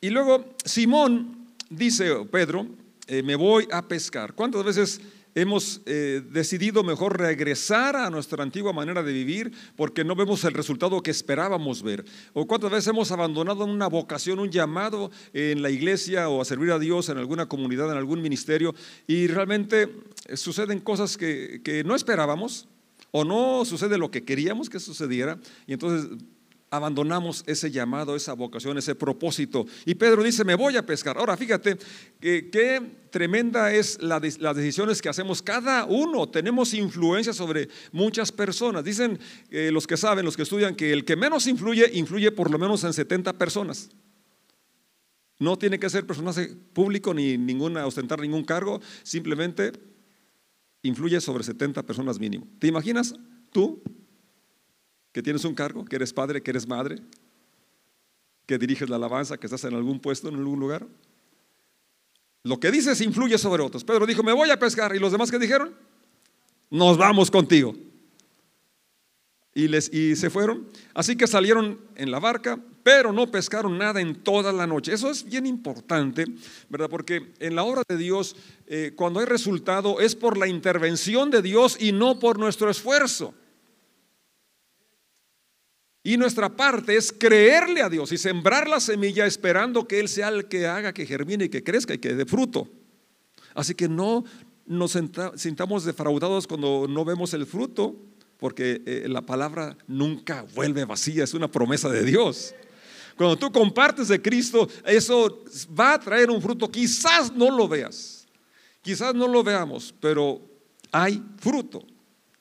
y 0.00 0.10
luego 0.10 0.54
Simón 0.64 1.46
dice, 1.68 2.10
Pedro, 2.30 2.66
me 3.24 3.36
voy 3.36 3.66
a 3.72 3.88
pescar. 3.88 4.34
¿Cuántas 4.34 4.64
veces 4.64 5.00
hemos 5.40 5.82
eh, 5.86 6.22
decidido 6.30 6.82
mejor 6.82 7.18
regresar 7.18 7.94
a 7.94 8.10
nuestra 8.10 8.42
antigua 8.42 8.72
manera 8.72 9.02
de 9.02 9.12
vivir 9.12 9.52
porque 9.76 10.04
no 10.04 10.16
vemos 10.16 10.42
el 10.44 10.52
resultado 10.52 11.02
que 11.02 11.10
esperábamos 11.10 11.82
ver. 11.82 12.04
O 12.32 12.46
cuántas 12.46 12.70
veces 12.70 12.88
hemos 12.88 13.12
abandonado 13.12 13.64
una 13.64 13.86
vocación, 13.86 14.40
un 14.40 14.50
llamado 14.50 15.10
en 15.32 15.62
la 15.62 15.70
iglesia 15.70 16.28
o 16.28 16.40
a 16.40 16.44
servir 16.44 16.72
a 16.72 16.78
Dios 16.78 17.08
en 17.08 17.18
alguna 17.18 17.46
comunidad, 17.46 17.90
en 17.90 17.98
algún 17.98 18.20
ministerio, 18.20 18.74
y 19.06 19.28
realmente 19.28 19.88
suceden 20.34 20.80
cosas 20.80 21.16
que, 21.16 21.60
que 21.62 21.84
no 21.84 21.94
esperábamos 21.94 22.68
o 23.10 23.24
no 23.24 23.64
sucede 23.64 23.96
lo 23.96 24.10
que 24.10 24.24
queríamos 24.24 24.68
que 24.68 24.80
sucediera, 24.80 25.38
y 25.66 25.72
entonces 25.72 26.10
abandonamos 26.70 27.44
ese 27.46 27.70
llamado, 27.70 28.14
esa 28.14 28.34
vocación, 28.34 28.78
ese 28.78 28.94
propósito. 28.94 29.66
Y 29.84 29.94
Pedro 29.94 30.22
dice, 30.22 30.44
me 30.44 30.54
voy 30.54 30.76
a 30.76 30.84
pescar. 30.84 31.16
Ahora, 31.18 31.36
fíjate 31.36 31.78
qué 32.20 32.82
tremenda 33.10 33.72
es 33.72 34.00
las 34.02 34.56
decisiones 34.56 35.00
que 35.00 35.08
hacemos 35.08 35.42
cada 35.42 35.84
uno. 35.86 36.28
Tenemos 36.28 36.74
influencia 36.74 37.32
sobre 37.32 37.68
muchas 37.92 38.32
personas. 38.32 38.84
Dicen 38.84 39.18
eh, 39.50 39.70
los 39.72 39.86
que 39.86 39.96
saben, 39.96 40.24
los 40.24 40.36
que 40.36 40.42
estudian, 40.42 40.74
que 40.74 40.92
el 40.92 41.04
que 41.04 41.16
menos 41.16 41.46
influye, 41.46 41.90
influye 41.94 42.32
por 42.32 42.50
lo 42.50 42.58
menos 42.58 42.84
en 42.84 42.92
70 42.92 43.38
personas. 43.38 43.90
No 45.38 45.56
tiene 45.56 45.78
que 45.78 45.88
ser 45.88 46.06
personaje 46.06 46.54
público 46.72 47.14
ni 47.14 47.38
ninguna, 47.38 47.86
ostentar 47.86 48.20
ningún 48.20 48.44
cargo, 48.44 48.80
simplemente 49.04 49.72
influye 50.82 51.20
sobre 51.20 51.44
70 51.44 51.84
personas 51.84 52.18
mínimo. 52.18 52.46
¿Te 52.58 52.66
imaginas 52.66 53.14
tú 53.52 53.80
que 55.18 55.22
tienes 55.24 55.44
un 55.44 55.52
cargo, 55.56 55.84
que 55.84 55.96
eres 55.96 56.12
padre, 56.12 56.40
que 56.40 56.52
eres 56.52 56.68
madre, 56.68 57.00
que 58.46 58.56
diriges 58.56 58.88
la 58.88 58.94
alabanza, 58.94 59.36
que 59.36 59.48
estás 59.48 59.64
en 59.64 59.74
algún 59.74 59.98
puesto, 59.98 60.28
en 60.28 60.36
algún 60.36 60.60
lugar. 60.60 60.86
Lo 62.44 62.60
que 62.60 62.70
dices 62.70 63.00
influye 63.00 63.36
sobre 63.36 63.64
otros. 63.64 63.82
Pedro 63.82 64.06
dijo, 64.06 64.22
me 64.22 64.32
voy 64.32 64.50
a 64.50 64.60
pescar. 64.60 64.94
¿Y 64.94 65.00
los 65.00 65.10
demás 65.10 65.32
que 65.32 65.40
dijeron? 65.40 65.74
Nos 66.70 66.96
vamos 66.96 67.32
contigo. 67.32 67.74
Y, 69.54 69.66
les, 69.66 69.92
y 69.92 70.14
se 70.14 70.30
fueron. 70.30 70.68
Así 70.94 71.16
que 71.16 71.26
salieron 71.26 71.80
en 71.96 72.12
la 72.12 72.20
barca, 72.20 72.56
pero 72.84 73.12
no 73.12 73.28
pescaron 73.28 73.76
nada 73.76 74.00
en 74.00 74.22
toda 74.22 74.52
la 74.52 74.68
noche. 74.68 74.92
Eso 74.92 75.10
es 75.10 75.24
bien 75.24 75.46
importante, 75.46 76.26
¿verdad? 76.68 76.88
Porque 76.88 77.32
en 77.40 77.56
la 77.56 77.64
obra 77.64 77.82
de 77.88 77.96
Dios, 77.96 78.36
eh, 78.68 78.92
cuando 78.94 79.18
hay 79.18 79.26
resultado, 79.26 79.98
es 79.98 80.14
por 80.14 80.38
la 80.38 80.46
intervención 80.46 81.28
de 81.32 81.42
Dios 81.42 81.76
y 81.80 81.90
no 81.90 82.20
por 82.20 82.38
nuestro 82.38 82.70
esfuerzo. 82.70 83.34
Y 86.02 86.16
nuestra 86.16 86.48
parte 86.48 86.96
es 86.96 87.12
creerle 87.12 87.82
a 87.82 87.88
Dios 87.88 88.12
y 88.12 88.18
sembrar 88.18 88.68
la 88.68 88.80
semilla 88.80 89.26
esperando 89.26 89.86
que 89.86 90.00
Él 90.00 90.08
sea 90.08 90.28
el 90.28 90.46
que 90.46 90.66
haga 90.66 90.94
que 90.94 91.06
germine 91.06 91.46
y 91.46 91.48
que 91.48 91.64
crezca 91.64 91.94
y 91.94 91.98
que 91.98 92.14
dé 92.14 92.24
fruto. 92.24 92.68
Así 93.54 93.74
que 93.74 93.88
no 93.88 94.24
nos 94.66 94.96
sintamos 95.36 95.84
defraudados 95.84 96.46
cuando 96.46 96.86
no 96.88 97.04
vemos 97.04 97.34
el 97.34 97.46
fruto, 97.46 97.96
porque 98.38 98.82
eh, 98.86 99.06
la 99.08 99.22
palabra 99.22 99.76
nunca 99.86 100.46
vuelve 100.54 100.84
vacía, 100.84 101.24
es 101.24 101.34
una 101.34 101.50
promesa 101.50 101.88
de 101.88 102.04
Dios. 102.04 102.54
Cuando 103.16 103.36
tú 103.36 103.50
compartes 103.50 104.08
de 104.08 104.22
Cristo, 104.22 104.68
eso 104.84 105.44
va 105.78 105.94
a 105.94 106.00
traer 106.00 106.30
un 106.30 106.40
fruto. 106.40 106.70
Quizás 106.70 107.34
no 107.34 107.50
lo 107.50 107.66
veas, 107.66 108.28
quizás 108.80 109.12
no 109.14 109.26
lo 109.26 109.42
veamos, 109.42 109.92
pero 110.00 110.40
hay 110.92 111.20
fruto. 111.38 111.84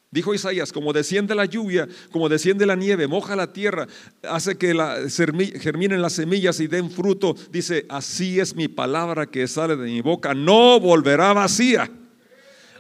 Dijo 0.09 0.33
Isaías, 0.33 0.71
como 0.71 0.93
desciende 0.93 1.35
la 1.35 1.45
lluvia, 1.45 1.87
como 2.11 2.29
desciende 2.29 2.65
la 2.65 2.77
nieve, 2.77 3.07
moja 3.07 3.35
la 3.35 3.51
tierra, 3.51 3.87
hace 4.23 4.57
que 4.57 4.73
la, 4.73 4.99
germinen 5.09 6.01
las 6.01 6.13
semillas 6.13 6.61
y 6.61 6.67
den 6.67 6.89
fruto. 6.89 7.35
Dice, 7.51 7.85
así 7.89 8.39
es 8.39 8.55
mi 8.55 8.69
palabra 8.69 9.25
que 9.25 9.47
sale 9.47 9.75
de 9.75 9.85
mi 9.85 9.99
boca, 9.99 10.33
no 10.33 10.79
volverá 10.79 11.33
vacía. 11.33 11.91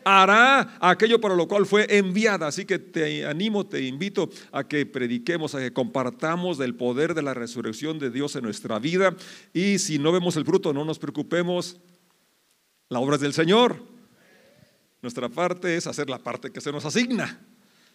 Hará 0.05 0.77
aquello 0.79 1.19
para 1.19 1.35
lo 1.35 1.49
cual 1.49 1.65
fue 1.65 1.85
enviada. 1.97 2.47
Así 2.47 2.63
que 2.63 2.79
te 2.79 3.25
animo, 3.25 3.65
te 3.65 3.81
invito 3.81 4.29
a 4.53 4.65
que 4.65 4.85
prediquemos, 4.85 5.53
a 5.53 5.59
que 5.59 5.73
compartamos 5.73 6.57
del 6.57 6.75
poder 6.75 7.13
de 7.13 7.23
la 7.23 7.33
resurrección 7.33 7.99
de 7.99 8.09
Dios 8.09 8.37
en 8.37 8.43
nuestra 8.43 8.79
vida. 8.79 9.13
Y 9.53 9.79
si 9.79 9.99
no 9.99 10.13
vemos 10.13 10.37
el 10.37 10.45
fruto, 10.45 10.71
no 10.71 10.85
nos 10.85 10.97
preocupemos. 10.97 11.75
La 12.87 12.99
obra 12.99 13.15
es 13.15 13.21
del 13.21 13.33
Señor. 13.33 13.96
Nuestra 15.01 15.29
parte 15.29 15.75
es 15.75 15.87
hacer 15.87 16.09
la 16.09 16.17
parte 16.17 16.51
que 16.51 16.61
se 16.61 16.71
nos 16.71 16.85
asigna. 16.85 17.39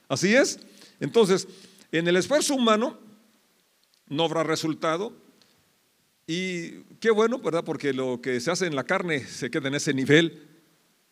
Así 0.09 0.35
es. 0.35 0.59
Entonces, 1.00 1.49
en 1.90 2.06
el 2.06 2.16
esfuerzo 2.16 2.54
humano 2.54 2.99
no 4.09 4.25
habrá 4.25 4.42
resultado. 4.42 5.12
Y 6.26 6.82
qué 7.00 7.11
bueno, 7.11 7.38
¿verdad? 7.38 7.64
Porque 7.64 7.92
lo 7.92 8.21
que 8.21 8.40
se 8.40 8.50
hace 8.50 8.66
en 8.66 8.76
la 8.76 8.85
carne 8.85 9.25
se 9.26 9.50
queda 9.50 9.68
en 9.68 9.75
ese 9.75 9.92
nivel. 9.92 10.49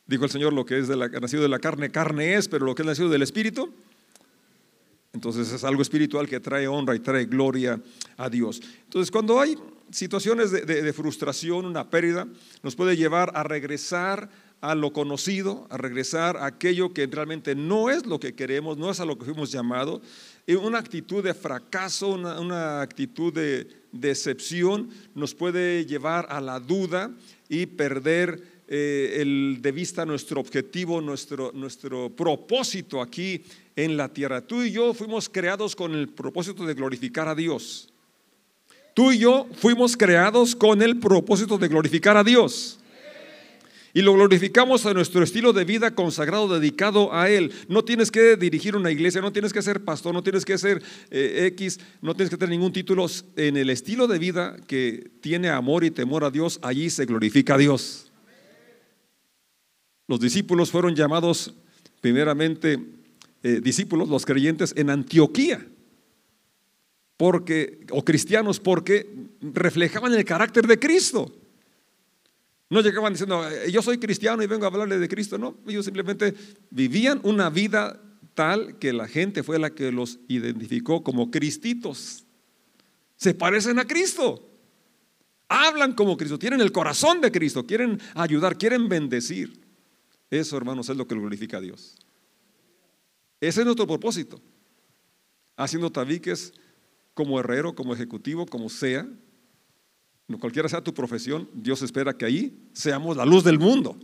Dijo 0.07 0.25
el 0.25 0.31
Señor, 0.31 0.53
lo 0.53 0.65
que 0.65 0.79
es 0.79 0.89
de 0.89 0.97
la, 0.97 1.09
nacido 1.09 1.43
de 1.43 1.49
la 1.49 1.59
carne, 1.59 1.91
carne 1.91 2.35
es, 2.35 2.49
pero 2.49 2.65
lo 2.65 2.75
que 2.75 2.83
es 2.83 2.87
nacido 2.87 3.09
del 3.09 3.23
Espíritu, 3.23 3.73
entonces 5.13 5.53
es 5.53 5.65
algo 5.65 5.83
espiritual 5.83 6.29
que 6.29 6.39
trae 6.41 6.69
honra 6.69 6.95
y 6.95 7.01
trae 7.01 7.25
gloria 7.25 7.81
a 8.17 8.29
Dios. 8.29 8.61
Entonces, 8.85 9.11
cuando 9.11 9.41
hay 9.41 9.57
situaciones 9.91 10.53
de, 10.53 10.65
de 10.65 10.93
frustración, 10.93 11.67
una 11.67 11.91
pérdida, 11.91 12.29
nos 12.63 12.77
puede 12.77 12.97
llevar 12.97 13.33
a 13.35 13.43
regresar 13.43 14.31
a 14.61 14.75
lo 14.75 14.93
conocido, 14.93 15.67
a 15.71 15.77
regresar 15.77 16.37
a 16.37 16.47
aquello 16.47 16.93
que 16.93 17.07
realmente 17.07 17.55
no 17.55 17.89
es 17.91 18.05
lo 18.05 18.21
que 18.21 18.35
queremos, 18.35 18.77
no 18.77 18.91
es 18.91 19.01
a 19.01 19.05
lo 19.05 19.19
que 19.19 19.25
fuimos 19.25 19.51
llamados. 19.51 20.03
Una 20.47 20.79
actitud 20.79 21.23
de 21.23 21.33
fracaso, 21.33 22.09
una, 22.11 22.83
actitud 22.83 23.33
de 23.33 23.69
decepción 23.93 24.91
nos 25.15 25.35
puede 25.35 25.87
llevar 25.87 26.27
a 26.29 26.41
la 26.41 26.61
duda 26.61 27.11
y 27.49 27.67
perder 27.67 28.43
eh, 28.69 29.19
el, 29.21 29.59
de 29.63 29.73
vista 29.73 30.05
nuestro 30.05 30.41
objetivo, 30.41 31.01
nuestro, 31.01 31.53
nuestro 31.55 32.11
propósito 32.11 33.01
aquí 33.01 33.43
en 33.77 33.97
la 33.97 34.09
tierra. 34.09 34.41
Tú 34.41 34.63
y 34.63 34.73
yo 34.73 34.93
fuimos 34.93 35.29
creados 35.29 35.75
con 35.75 35.95
el 35.95 36.09
propósito 36.09 36.67
de 36.67 36.75
glorificar 36.75 37.29
a 37.29 37.35
Dios. 37.35 37.89
Tú 38.93 39.13
y 39.13 39.19
yo 39.19 39.47
fuimos 39.55 39.97
creados 39.97 40.55
con 40.55 40.83
el 40.83 40.99
propósito 40.99 41.57
de 41.59 41.69
glorificar 41.69 42.17
a 42.17 42.25
Dios. 42.25 42.80
Y 43.93 44.03
lo 44.03 44.13
glorificamos 44.13 44.87
a 44.87 44.95
nuestro 44.95 45.23
estilo 45.25 45.53
de 45.53 45.65
vida 45.65 45.95
consagrado, 45.95 46.49
dedicado 46.49 47.13
a 47.13 47.29
Él. 47.29 47.53
No 47.69 47.85
tienes 47.85 48.11
que 48.11 48.37
dirigir 48.37 48.77
una 48.77 48.91
iglesia, 48.93 49.21
no 49.21 49.33
tienes 49.33 49.53
que 49.53 49.63
ser 49.63 49.85
pastor, 49.85 50.15
no 50.15 50.23
tienes 50.23 50.45
que 50.45 50.57
ser 50.59 50.81
eh, 51.11 51.47
X, 51.55 51.81
no 52.01 52.15
tienes 52.15 52.31
que 52.31 52.37
tener 52.37 52.51
ningún 52.51 52.73
título. 52.73 53.07
En 53.35 53.57
el 53.57 53.69
estilo 53.69 54.07
de 54.07 54.19
vida 54.19 54.57
que 54.69 55.11
tiene 55.21 55.49
amor 55.49 55.83
y 55.83 55.91
temor 55.91 56.23
a 56.25 56.31
Dios, 56.31 56.61
allí 56.63 56.89
se 56.89 57.05
glorifica 57.05 57.55
a 57.55 57.59
Dios. 57.59 58.13
Los 60.07 60.21
discípulos 60.21 60.71
fueron 60.71 60.95
llamados 60.95 61.55
primeramente 62.01 62.79
eh, 63.43 63.61
discípulos, 63.63 64.09
los 64.09 64.25
creyentes, 64.25 64.73
en 64.77 64.91
Antioquía. 64.91 65.67
Porque, 67.17 67.81
o 67.91 68.05
cristianos, 68.05 68.61
porque 68.61 69.11
reflejaban 69.41 70.15
el 70.15 70.25
carácter 70.25 70.67
de 70.67 70.79
Cristo. 70.79 71.40
No 72.71 72.81
llegaban 72.81 73.13
diciendo, 73.13 73.49
eh, 73.51 73.71
yo 73.73 73.83
soy 73.83 73.99
cristiano 73.99 74.43
y 74.43 74.47
vengo 74.47 74.65
a 74.65 74.69
hablarle 74.69 74.99
de 74.99 75.09
Cristo. 75.09 75.37
No, 75.37 75.59
ellos 75.67 75.85
simplemente 75.85 76.35
vivían 76.71 77.21
una 77.25 77.51
vida 77.51 78.01
tal 78.35 78.79
que 78.79 78.93
la 78.93 79.09
gente 79.09 79.43
fue 79.43 79.59
la 79.59 79.71
que 79.71 79.91
los 79.91 80.21
identificó 80.29 81.03
como 81.03 81.33
cristitos. 81.33 82.25
Se 83.17 83.35
parecen 83.35 83.81
a 83.81 83.87
Cristo. 83.87 84.47
Hablan 85.49 85.95
como 85.95 86.17
Cristo, 86.17 86.39
tienen 86.39 86.61
el 86.61 86.71
corazón 86.71 87.21
de 87.21 87.33
Cristo, 87.33 87.67
quieren 87.67 88.01
ayudar, 88.15 88.57
quieren 88.57 88.89
bendecir. 88.89 89.61
Eso, 90.31 90.57
hermanos, 90.57 90.89
es 90.89 90.97
lo 90.97 91.09
que 91.09 91.17
glorifica 91.17 91.57
a 91.57 91.61
Dios. 91.61 91.97
Ese 93.41 93.61
es 93.61 93.65
nuestro 93.65 93.89
propósito. 93.89 94.41
Haciendo 95.57 95.91
tabiques 95.91 96.53
como 97.15 97.41
herrero, 97.41 97.75
como 97.75 97.95
ejecutivo, 97.95 98.47
como 98.47 98.69
sea, 98.69 99.09
cualquiera 100.39 100.69
sea 100.69 100.83
tu 100.83 100.95
profesión, 100.95 101.49
Dios 101.53 101.83
espera 101.83 102.17
que 102.17 102.25
ahí 102.25 102.59
seamos 102.73 103.17
la 103.17 103.25
luz 103.25 103.43
del 103.43 103.59
mundo. 103.59 103.97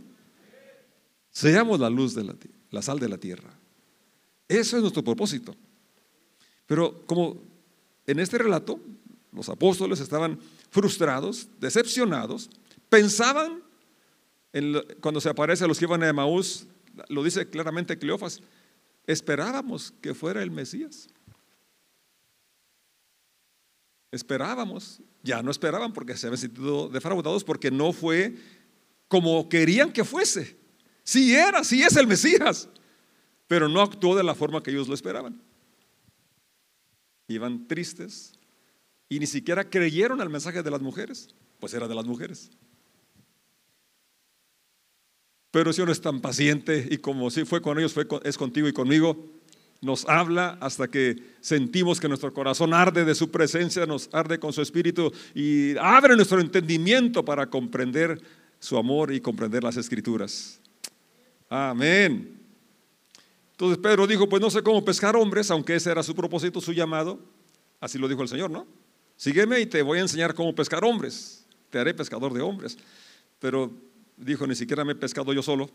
Seamos 1.31 1.79
la 1.79 1.89
luz 1.89 2.15
de 2.15 2.23
la, 2.23 2.35
la 2.71 2.81
sal 2.81 2.99
de 2.99 3.09
la 3.09 3.17
tierra. 3.17 3.53
Eso 4.47 4.75
es 4.77 4.81
nuestro 4.81 5.03
propósito. 5.03 5.55
Pero 6.65 7.05
como 7.05 7.41
en 8.05 8.19
este 8.19 8.37
relato 8.37 8.79
los 9.31 9.49
apóstoles 9.49 9.99
estaban 9.99 10.39
frustrados, 10.69 11.47
decepcionados, 11.59 12.49
pensaban, 12.89 13.61
en 14.53 14.75
cuando 15.01 15.21
se 15.21 15.29
aparece 15.29 15.63
a 15.63 15.67
los 15.67 15.77
que 15.77 15.85
iban 15.85 16.03
a 16.03 16.09
Emaús, 16.09 16.65
lo 17.09 17.23
dice 17.23 17.47
claramente 17.49 17.97
Cleofas, 17.97 18.41
esperábamos 19.05 19.93
que 20.01 20.13
fuera 20.13 20.41
el 20.41 20.51
Mesías. 20.51 21.07
Esperábamos. 24.11 25.01
Ya 25.23 25.41
no 25.41 25.51
esperaban 25.51 25.93
porque 25.93 26.15
se 26.15 26.27
habían 26.27 26.39
sentido 26.39 26.89
defraudados 26.89 27.43
porque 27.43 27.71
no 27.71 27.91
fue 27.91 28.35
como 29.07 29.49
querían 29.49 29.91
que 29.91 30.03
fuese. 30.03 30.57
Sí 31.03 31.35
era, 31.35 31.63
sí 31.63 31.81
es 31.81 31.95
el 31.95 32.07
Mesías, 32.07 32.69
pero 33.47 33.69
no 33.69 33.81
actuó 33.81 34.15
de 34.15 34.23
la 34.23 34.35
forma 34.35 34.61
que 34.61 34.71
ellos 34.71 34.87
lo 34.87 34.93
esperaban. 34.93 35.41
Iban 37.27 37.67
tristes 37.67 38.33
y 39.09 39.19
ni 39.19 39.27
siquiera 39.27 39.69
creyeron 39.69 40.21
al 40.21 40.29
mensaje 40.29 40.63
de 40.63 40.71
las 40.71 40.81
mujeres, 40.81 41.29
pues 41.59 41.73
era 41.73 41.87
de 41.87 41.95
las 41.95 42.05
mujeres. 42.05 42.51
Pero 45.51 45.71
si 45.73 45.81
uno 45.81 45.91
es 45.91 46.01
tan 46.01 46.21
paciente 46.21 46.87
y 46.89 46.97
como 46.97 47.29
si 47.29 47.45
fue 47.45 47.61
con 47.61 47.79
ellos, 47.79 47.93
fue 47.93 48.05
es 48.23 48.37
contigo 48.37 48.67
y 48.67 48.73
conmigo, 48.73 49.17
nos 49.81 50.07
habla 50.07 50.57
hasta 50.59 50.87
que 50.87 51.15
sentimos 51.39 51.99
que 51.99 52.07
nuestro 52.07 52.33
corazón 52.33 52.73
arde 52.73 53.05
de 53.05 53.15
su 53.15 53.29
presencia, 53.29 53.85
nos 53.85 54.09
arde 54.11 54.39
con 54.39 54.53
su 54.53 54.61
espíritu 54.61 55.11
y 55.35 55.77
abre 55.77 56.15
nuestro 56.15 56.39
entendimiento 56.39 57.23
para 57.23 57.47
comprender 57.47 58.19
su 58.59 58.77
amor 58.77 59.13
y 59.13 59.21
comprender 59.21 59.63
las 59.63 59.77
escrituras. 59.77 60.59
Amén. 61.49 62.37
Entonces 63.51 63.77
Pedro 63.77 64.05
dijo, 64.05 64.27
pues 64.27 64.41
no 64.41 64.49
sé 64.49 64.61
cómo 64.61 64.83
pescar 64.83 65.15
hombres, 65.15 65.49
aunque 65.51 65.75
ese 65.75 65.91
era 65.91 66.03
su 66.03 66.13
propósito, 66.13 66.61
su 66.61 66.73
llamado. 66.73 67.19
Así 67.79 67.97
lo 67.97 68.07
dijo 68.07 68.21
el 68.21 68.27
Señor, 68.27 68.51
¿no? 68.51 68.67
Sígueme 69.15 69.59
y 69.59 69.65
te 69.65 69.81
voy 69.81 69.97
a 69.99 70.01
enseñar 70.01 70.33
cómo 70.35 70.53
pescar 70.53 70.83
hombres. 70.83 71.45
Te 71.69 71.79
haré 71.79 71.93
pescador 71.93 72.33
de 72.33 72.41
hombres. 72.41 72.77
Pero 73.39 73.71
dijo, 74.15 74.45
ni 74.45 74.55
siquiera 74.55 74.85
me 74.85 74.91
he 74.93 74.95
pescado 74.95 75.33
yo 75.33 75.41
solo. 75.41 75.69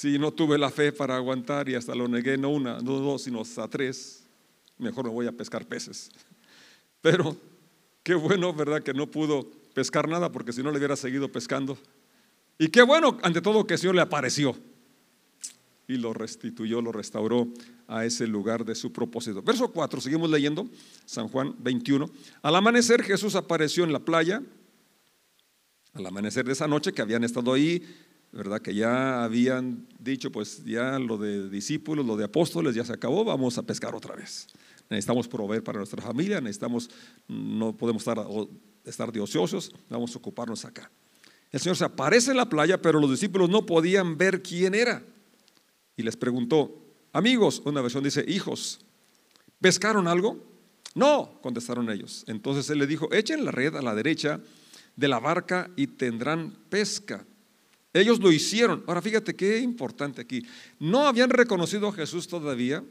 Si 0.00 0.18
no 0.18 0.32
tuve 0.32 0.56
la 0.56 0.70
fe 0.70 0.92
para 0.92 1.16
aguantar 1.16 1.68
y 1.68 1.74
hasta 1.74 1.94
lo 1.94 2.08
negué, 2.08 2.38
no 2.38 2.48
una, 2.48 2.80
no 2.80 3.00
dos, 3.00 3.24
sino 3.24 3.42
hasta 3.42 3.68
tres, 3.68 4.24
mejor 4.78 5.04
me 5.04 5.10
voy 5.10 5.26
a 5.26 5.32
pescar 5.32 5.66
peces. 5.66 6.10
Pero 7.02 7.36
qué 8.02 8.14
bueno, 8.14 8.54
¿verdad? 8.54 8.82
Que 8.82 8.94
no 8.94 9.10
pudo 9.10 9.46
pescar 9.74 10.08
nada 10.08 10.32
porque 10.32 10.54
si 10.54 10.62
no 10.62 10.70
le 10.70 10.78
hubiera 10.78 10.96
seguido 10.96 11.30
pescando. 11.30 11.76
Y 12.58 12.68
qué 12.68 12.80
bueno, 12.80 13.18
ante 13.22 13.42
todo, 13.42 13.66
que 13.66 13.74
el 13.74 13.78
Señor 13.78 13.94
le 13.94 14.00
apareció 14.00 14.56
y 15.86 15.98
lo 15.98 16.14
restituyó, 16.14 16.80
lo 16.80 16.92
restauró 16.92 17.48
a 17.86 18.06
ese 18.06 18.26
lugar 18.26 18.64
de 18.64 18.76
su 18.76 18.94
propósito. 18.94 19.42
Verso 19.42 19.70
4, 19.70 20.00
seguimos 20.00 20.30
leyendo, 20.30 20.66
San 21.04 21.28
Juan 21.28 21.54
21. 21.58 22.08
Al 22.40 22.56
amanecer 22.56 23.02
Jesús 23.02 23.34
apareció 23.34 23.84
en 23.84 23.92
la 23.92 24.00
playa, 24.00 24.42
al 25.92 26.06
amanecer 26.06 26.46
de 26.46 26.52
esa 26.52 26.66
noche 26.66 26.94
que 26.94 27.02
habían 27.02 27.22
estado 27.22 27.52
ahí 27.52 27.84
¿verdad? 28.32 28.60
Que 28.60 28.74
ya 28.74 29.24
habían 29.24 29.86
dicho, 29.98 30.30
pues 30.30 30.64
ya 30.64 30.98
lo 30.98 31.18
de 31.18 31.48
discípulos, 31.48 32.06
lo 32.06 32.16
de 32.16 32.24
apóstoles 32.24 32.74
ya 32.74 32.84
se 32.84 32.92
acabó, 32.92 33.24
vamos 33.24 33.58
a 33.58 33.62
pescar 33.62 33.94
otra 33.94 34.14
vez. 34.14 34.46
Necesitamos 34.88 35.28
proveer 35.28 35.62
para 35.62 35.78
nuestra 35.78 36.02
familia, 36.02 36.40
necesitamos, 36.40 36.90
no 37.28 37.76
podemos 37.76 38.02
estar, 38.02 38.24
estar 38.84 39.12
de 39.12 39.20
ociosos, 39.20 39.72
vamos 39.88 40.14
a 40.14 40.18
ocuparnos 40.18 40.64
acá. 40.64 40.90
El 41.52 41.60
Señor 41.60 41.76
se 41.76 41.84
aparece 41.84 42.30
en 42.30 42.36
la 42.36 42.48
playa, 42.48 42.80
pero 42.80 43.00
los 43.00 43.10
discípulos 43.10 43.50
no 43.50 43.66
podían 43.66 44.16
ver 44.16 44.42
quién 44.42 44.74
era. 44.74 45.02
Y 45.96 46.02
les 46.02 46.16
preguntó, 46.16 46.84
amigos, 47.12 47.62
una 47.64 47.80
versión 47.80 48.04
dice, 48.04 48.24
hijos, 48.26 48.80
¿pescaron 49.60 50.06
algo? 50.06 50.38
No, 50.94 51.38
contestaron 51.42 51.90
ellos. 51.90 52.24
Entonces 52.26 52.70
él 52.70 52.78
le 52.78 52.86
dijo, 52.86 53.12
echen 53.12 53.44
la 53.44 53.50
red 53.50 53.74
a 53.76 53.82
la 53.82 53.94
derecha 53.94 54.40
de 54.96 55.08
la 55.08 55.18
barca 55.18 55.70
y 55.76 55.88
tendrán 55.88 56.56
pesca. 56.68 57.24
Ellos 57.92 58.20
lo 58.20 58.30
hicieron. 58.30 58.84
Ahora 58.86 59.02
fíjate 59.02 59.34
qué 59.34 59.58
importante 59.58 60.20
aquí. 60.20 60.46
No 60.78 61.06
habían 61.06 61.30
reconocido 61.30 61.88
a 61.88 61.92
Jesús 61.92 62.28
todavía 62.28 62.84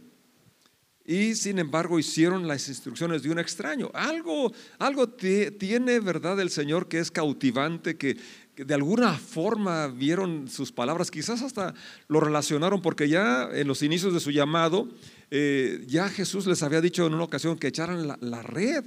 y 1.09 1.33
sin 1.33 1.57
embargo 1.57 1.97
hicieron 1.97 2.47
las 2.47 2.67
instrucciones 2.67 3.23
de 3.23 3.31
un 3.31 3.39
extraño. 3.39 3.89
Algo, 3.95 4.53
algo 4.77 5.09
tiene 5.09 5.99
verdad 6.01 6.39
el 6.39 6.51
Señor 6.51 6.87
que 6.87 6.99
es 6.99 7.09
cautivante, 7.09 7.97
que, 7.97 8.15
de 8.55 8.73
alguna 8.75 9.13
forma 9.13 9.87
vieron 9.87 10.47
sus 10.47 10.71
palabras, 10.71 11.09
quizás 11.09 11.41
hasta 11.41 11.73
lo 12.09 12.19
relacionaron 12.19 12.81
porque 12.81 13.09
ya 13.09 13.49
en 13.53 13.67
los 13.67 13.81
inicios 13.81 14.13
de 14.13 14.19
su 14.19 14.29
llamado, 14.29 14.89
eh, 15.31 15.83
ya 15.87 16.09
Jesús 16.09 16.45
les 16.45 16.61
había 16.61 16.79
dicho 16.79 17.07
en 17.07 17.15
una 17.15 17.23
ocasión 17.23 17.57
que 17.57 17.67
echaran 17.67 18.05
la, 18.05 18.17
la 18.21 18.43
red. 18.43 18.83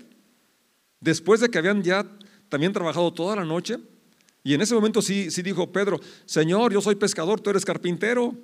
Después 1.01 1.41
de 1.41 1.49
que 1.49 1.59
habían 1.59 1.83
ya 1.83 2.07
también 2.49 2.73
trabajado 2.73 3.13
toda 3.13 3.35
la 3.35 3.45
noche, 3.45 3.79
y 4.45 4.55
en 4.55 4.61
ese 4.61 4.75
momento 4.75 5.01
sí, 5.01 5.31
sí 5.31 5.43
dijo 5.43 5.71
Pedro, 5.71 6.01
Señor, 6.25 6.73
yo 6.73 6.81
soy 6.81 6.97
pescador, 6.97 7.41
tú 7.41 7.51
eres 7.51 7.65
carpintero. 7.65 8.35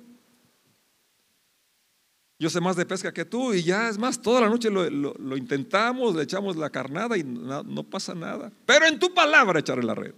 Yo 2.41 2.49
sé 2.49 2.61
más 2.61 2.77
de 2.77 2.85
pesca 2.85 3.13
que 3.13 3.25
tú 3.25 3.53
y 3.53 3.63
ya 3.63 3.89
es 3.89 3.97
más, 3.97 4.21
toda 4.21 4.39
la 4.39 4.47
noche 4.47 4.69
lo, 4.69 5.35
intentamos, 5.35 6.15
le 6.15 6.23
echamos 6.23 6.55
la 6.55 6.69
carnada 6.69 7.17
y 7.17 7.23
no, 7.23 7.63
no, 7.63 7.83
pasa 7.83 8.15
nada. 8.15 8.49
Pero 8.65 8.85
en 8.85 8.97
tu 8.97 9.13
palabra 9.13 9.59
echaré 9.59 9.83
la 9.83 9.93
red. 9.93 10.13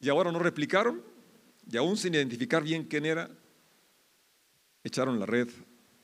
Y 0.00 0.08
ahora 0.08 0.32
no 0.32 0.38
replicaron 0.38 1.02
y 1.70 1.76
aún 1.76 1.98
sin 1.98 2.14
identificar 2.14 2.62
bien 2.62 2.84
quién 2.84 3.04
era, 3.04 3.30
echaron 4.82 5.20
la 5.20 5.26
red, 5.26 5.48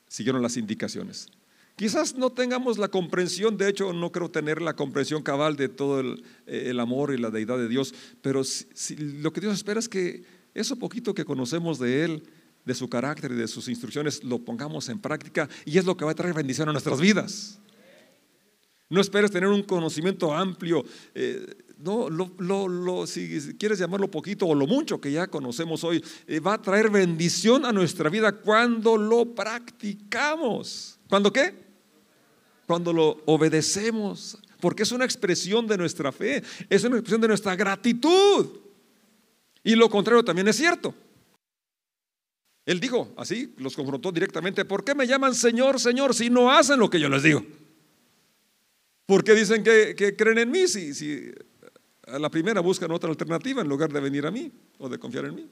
siguieron 0.07 0.43
las 0.43 0.55
indicaciones. 0.55 1.29
Quizás 1.79 2.15
no 2.15 2.29
tengamos 2.29 2.77
la 2.77 2.89
comprensión, 2.89 3.55
de 3.55 3.69
hecho 3.69 3.93
no 3.93 4.11
creo 4.11 4.29
tener 4.29 4.61
la 4.61 4.75
comprensión 4.75 5.23
cabal 5.23 5.55
de 5.55 5.69
todo 5.69 6.01
el, 6.01 6.25
eh, 6.45 6.75
amor 6.77 7.13
y 7.13 7.17
la 7.17 7.29
deidad 7.29 7.57
de 7.57 7.69
Dios, 7.69 7.93
pero 8.21 8.41
lo 8.97 9.31
que 9.31 9.39
Dios 9.39 9.53
espera 9.53 9.79
es 9.79 9.87
que 9.87 10.25
eso 10.53 10.75
poquito 10.75 11.13
que 11.13 11.23
conocemos 11.23 11.79
de 11.79 12.03
Él, 12.03 12.23
de 12.65 12.73
su 12.75 12.89
carácter 12.89 13.31
y 13.31 13.35
de 13.35 13.47
sus 13.47 13.69
instrucciones, 13.69 14.25
lo 14.25 14.39
pongamos 14.39 14.89
en 14.89 14.99
práctica 14.99 15.47
y 15.63 15.77
es 15.77 15.85
lo 15.85 15.95
que 15.95 16.03
va 16.03 16.11
a 16.11 16.15
traer 16.15 16.33
bendición 16.33 16.67
a 16.67 16.73
nuestras 16.73 16.99
vidas. 16.99 17.61
No 18.89 18.99
esperes 18.99 19.31
tener 19.31 19.47
un 19.47 19.63
conocimiento 19.63 20.33
amplio. 20.33 20.83
Eh, 21.15 21.45
no, 21.77 22.09
lo, 22.09 23.07
si 23.07 23.55
quieres 23.57 23.79
llamarlo 23.79 24.11
poquito 24.11 24.45
o 24.47 24.53
lo 24.53 24.67
mucho 24.67 24.99
que 24.99 25.13
ya 25.13 25.27
conocemos 25.27 25.85
hoy, 25.85 26.03
eh, 26.27 26.41
va 26.41 26.55
a 26.55 26.61
traer 26.61 26.89
bendición 26.89 27.63
a 27.63 27.71
nuestra 27.71 28.09
vida 28.09 28.33
cuando 28.33 28.97
lo 28.97 29.33
practicamos. 29.33 30.99
¿Cuándo 31.07 31.31
qué? 31.31 31.68
Cuando 32.69 32.93
lo 32.93 33.19
obedecemos, 33.25 34.37
porque 34.59 34.83
es 34.83 34.91
una 34.91 35.03
expresión 35.03 35.65
de 35.65 35.75
nuestra 35.75 36.11
fe, 36.11 36.43
es 36.69 36.83
una 36.83 36.97
expresión 36.97 37.19
de 37.19 37.29
nuestra 37.29 37.55
gratitud. 37.55 38.47
Y 39.63 39.73
lo 39.73 39.89
contrario 39.89 40.23
también 40.23 40.47
es 40.49 40.57
cierto. 40.57 40.93
Él 42.67 42.79
dijo, 42.79 43.11
así, 43.17 43.55
los 43.57 43.75
confrontó 43.75 44.11
directamente, 44.11 44.65
¿por 44.65 44.83
qué 44.83 44.93
me 44.93 45.07
llaman 45.07 45.33
Señor, 45.33 45.79
Señor 45.79 46.13
si 46.13 46.29
no 46.29 46.51
hacen 46.51 46.79
lo 46.79 46.91
que 46.91 46.99
yo 46.99 47.09
les 47.09 47.23
digo? 47.23 47.43
¿Por 49.07 49.23
qué 49.23 49.33
dicen 49.33 49.63
que, 49.63 50.15
creen 50.15 50.37
en 50.37 50.51
mí 50.51 50.67
si, 50.67 50.93
si 50.93 51.31
a 52.05 52.19
la 52.19 52.29
primera 52.29 52.61
buscan 52.61 52.91
otra 52.91 53.09
alternativa 53.09 53.63
en 53.63 53.67
lugar 53.67 53.91
de 53.91 53.99
venir 53.99 54.27
a 54.27 54.31
mí 54.31 54.51
o 54.77 54.87
de 54.87 54.99
confiar 54.99 55.25
en 55.25 55.33
mí? 55.33 55.49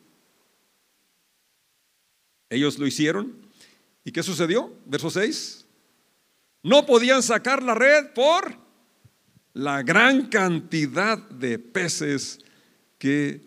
Ellos 2.52 2.78
lo 2.78 2.86
hicieron. 2.86 3.34
¿Y 4.04 4.12
qué 4.12 4.22
sucedió? 4.22 4.72
Verso 4.86 5.10
6. 5.10 5.67
No 6.68 6.86
podían 6.86 7.24
sacar 7.24 7.64
la 7.64 7.74
red 7.76 8.08
por 8.14 8.54
la 9.54 9.84
gran 9.84 10.28
cantidad 10.28 11.18
de 11.18 11.60
peces 11.60 12.40
que 12.98 13.40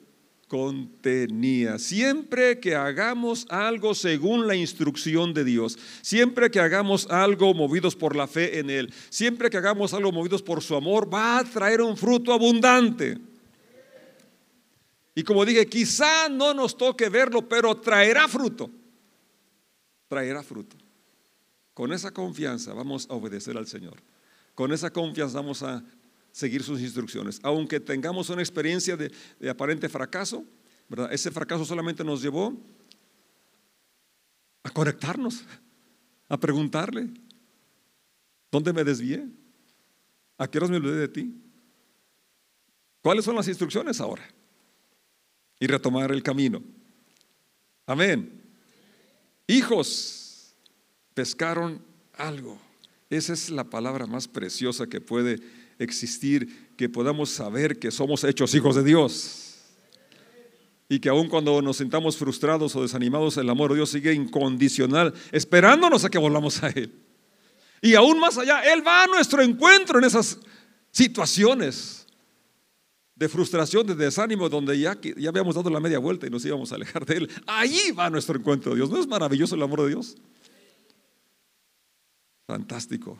contenía. 0.48 1.78
Siempre 1.78 2.58
que 2.60 2.74
hagamos 2.74 3.46
algo 3.50 3.94
según 3.94 4.46
la 4.46 4.54
instrucción 4.54 5.34
de 5.34 5.44
Dios, 5.44 5.78
siempre 6.00 6.50
que 6.50 6.60
hagamos 6.60 7.10
algo 7.10 7.52
movidos 7.52 7.94
por 7.94 8.16
la 8.16 8.26
fe 8.26 8.58
en 8.58 8.70
Él, 8.70 8.90
siempre 9.10 9.50
que 9.50 9.58
hagamos 9.58 9.92
algo 9.92 10.12
movidos 10.12 10.42
por 10.42 10.62
su 10.62 10.74
amor, 10.74 11.12
va 11.12 11.40
a 11.40 11.44
traer 11.44 11.82
un 11.82 11.98
fruto 11.98 12.32
abundante. 12.32 13.18
Y 15.14 15.22
como 15.24 15.44
dije, 15.44 15.66
quizá 15.66 16.30
no 16.30 16.54
nos 16.54 16.74
toque 16.74 17.10
verlo, 17.10 17.46
pero 17.46 17.76
traerá 17.76 18.26
fruto. 18.28 18.70
Traerá 20.08 20.42
fruto. 20.42 20.79
Con 21.80 21.94
esa 21.94 22.10
confianza 22.10 22.74
vamos 22.74 23.06
a 23.08 23.14
obedecer 23.14 23.56
al 23.56 23.66
Señor. 23.66 24.02
Con 24.54 24.70
esa 24.70 24.92
confianza 24.92 25.40
vamos 25.40 25.62
a 25.62 25.82
seguir 26.30 26.62
sus 26.62 26.78
instrucciones. 26.78 27.40
Aunque 27.42 27.80
tengamos 27.80 28.28
una 28.28 28.42
experiencia 28.42 28.98
de, 28.98 29.10
aparente 29.48 29.88
fracaso, 29.88 30.44
ese 31.10 31.30
fracaso 31.30 31.64
solamente 31.64 32.04
nos 32.04 32.20
llevó 32.20 32.54
a 34.62 34.68
conectarnos, 34.68 35.42
a 36.28 36.38
preguntarle, 36.38 37.08
¿dónde 38.52 38.74
me 38.74 38.84
desvié? 38.84 39.26
¿A 40.36 40.46
qué 40.46 40.58
horas 40.58 40.68
me 40.68 40.76
olvidé 40.76 40.96
de 40.96 41.08
ti? 41.08 41.34
¿Cuáles 43.00 43.24
son 43.24 43.36
las 43.36 43.48
instrucciones 43.48 44.02
ahora? 44.02 44.28
Y 45.58 45.66
retomar 45.66 46.12
el 46.12 46.22
camino. 46.22 46.62
Amén. 47.86 48.38
Hijos, 49.46 50.19
pescaron 51.14 51.82
algo. 52.16 52.58
Esa 53.08 53.32
es 53.32 53.50
la 53.50 53.64
palabra 53.64 54.06
más 54.06 54.28
preciosa 54.28 54.86
que 54.86 55.00
puede 55.00 55.40
existir, 55.78 56.68
que 56.76 56.88
podamos 56.88 57.30
saber 57.30 57.78
que 57.78 57.90
somos 57.90 58.22
hechos 58.24 58.54
hijos 58.54 58.76
de 58.76 58.84
Dios. 58.84 59.46
Y 60.88 60.98
que 61.00 61.08
aun 61.08 61.28
cuando 61.28 61.62
nos 61.62 61.78
sintamos 61.78 62.16
frustrados 62.16 62.74
o 62.76 62.82
desanimados, 62.82 63.36
el 63.36 63.48
amor 63.48 63.70
de 63.70 63.76
Dios 63.76 63.90
sigue 63.90 64.12
incondicional, 64.12 65.14
esperándonos 65.32 66.04
a 66.04 66.10
que 66.10 66.18
volvamos 66.18 66.62
a 66.62 66.68
Él. 66.68 66.92
Y 67.80 67.94
aún 67.94 68.18
más 68.18 68.36
allá, 68.38 68.60
Él 68.72 68.86
va 68.86 69.04
a 69.04 69.06
nuestro 69.06 69.42
encuentro 69.42 69.98
en 69.98 70.04
esas 70.04 70.38
situaciones 70.90 72.06
de 73.14 73.28
frustración, 73.28 73.86
de 73.86 73.94
desánimo, 73.94 74.48
donde 74.48 74.78
ya, 74.78 74.98
ya 75.00 75.28
habíamos 75.28 75.54
dado 75.54 75.70
la 75.70 75.80
media 75.80 75.98
vuelta 75.98 76.26
y 76.26 76.30
nos 76.30 76.44
íbamos 76.44 76.72
a 76.72 76.74
alejar 76.74 77.06
de 77.06 77.18
Él. 77.18 77.30
Allí 77.46 77.92
va 77.92 78.10
nuestro 78.10 78.38
encuentro, 78.38 78.74
Dios. 78.74 78.90
¿No 78.90 78.98
es 78.98 79.06
maravilloso 79.06 79.54
el 79.54 79.62
amor 79.62 79.82
de 79.82 79.88
Dios? 79.88 80.16
Fantástico. 82.50 83.16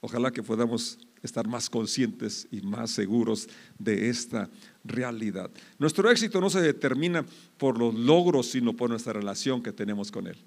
Ojalá 0.00 0.30
que 0.30 0.42
podamos 0.42 0.98
estar 1.22 1.46
más 1.46 1.68
conscientes 1.68 2.48
y 2.50 2.62
más 2.62 2.90
seguros 2.90 3.46
de 3.78 4.08
esta 4.08 4.48
realidad. 4.82 5.50
Nuestro 5.78 6.10
éxito 6.10 6.40
no 6.40 6.48
se 6.48 6.62
determina 6.62 7.22
por 7.58 7.76
los 7.76 7.92
logros, 7.92 8.50
sino 8.50 8.72
por 8.72 8.88
nuestra 8.88 9.12
relación 9.12 9.62
que 9.62 9.72
tenemos 9.72 10.10
con 10.10 10.26
Él, 10.26 10.38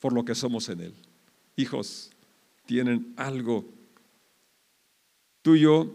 por 0.00 0.14
lo 0.14 0.24
que 0.24 0.34
somos 0.34 0.70
en 0.70 0.80
Él. 0.80 0.94
Hijos, 1.56 2.10
tienen 2.64 3.12
algo. 3.18 3.66
Tú 5.42 5.56
y 5.56 5.60
yo 5.60 5.94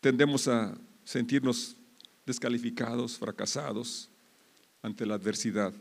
tendemos 0.00 0.48
a 0.48 0.74
sentirnos 1.04 1.76
descalificados, 2.24 3.18
fracasados 3.18 4.08
ante 4.80 5.04
la 5.04 5.16
adversidad. 5.16 5.74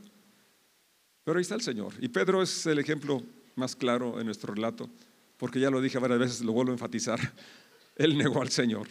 Pero 1.23 1.37
ahí 1.37 1.43
está 1.43 1.55
el 1.55 1.61
Señor. 1.61 1.93
Y 2.01 2.09
Pedro 2.09 2.41
es 2.41 2.65
el 2.65 2.79
ejemplo 2.79 3.23
más 3.57 3.75
claro 3.75 4.19
en 4.19 4.25
nuestro 4.25 4.53
relato 4.53 4.89
porque 5.37 5.59
ya 5.59 5.69
lo 5.69 5.81
dije 5.81 5.99
varias 5.99 6.19
veces, 6.19 6.41
lo 6.41 6.51
vuelvo 6.51 6.71
a 6.71 6.75
enfatizar, 6.75 7.19
él 7.95 8.17
negó 8.17 8.41
al 8.41 8.49
Señor. 8.49 8.87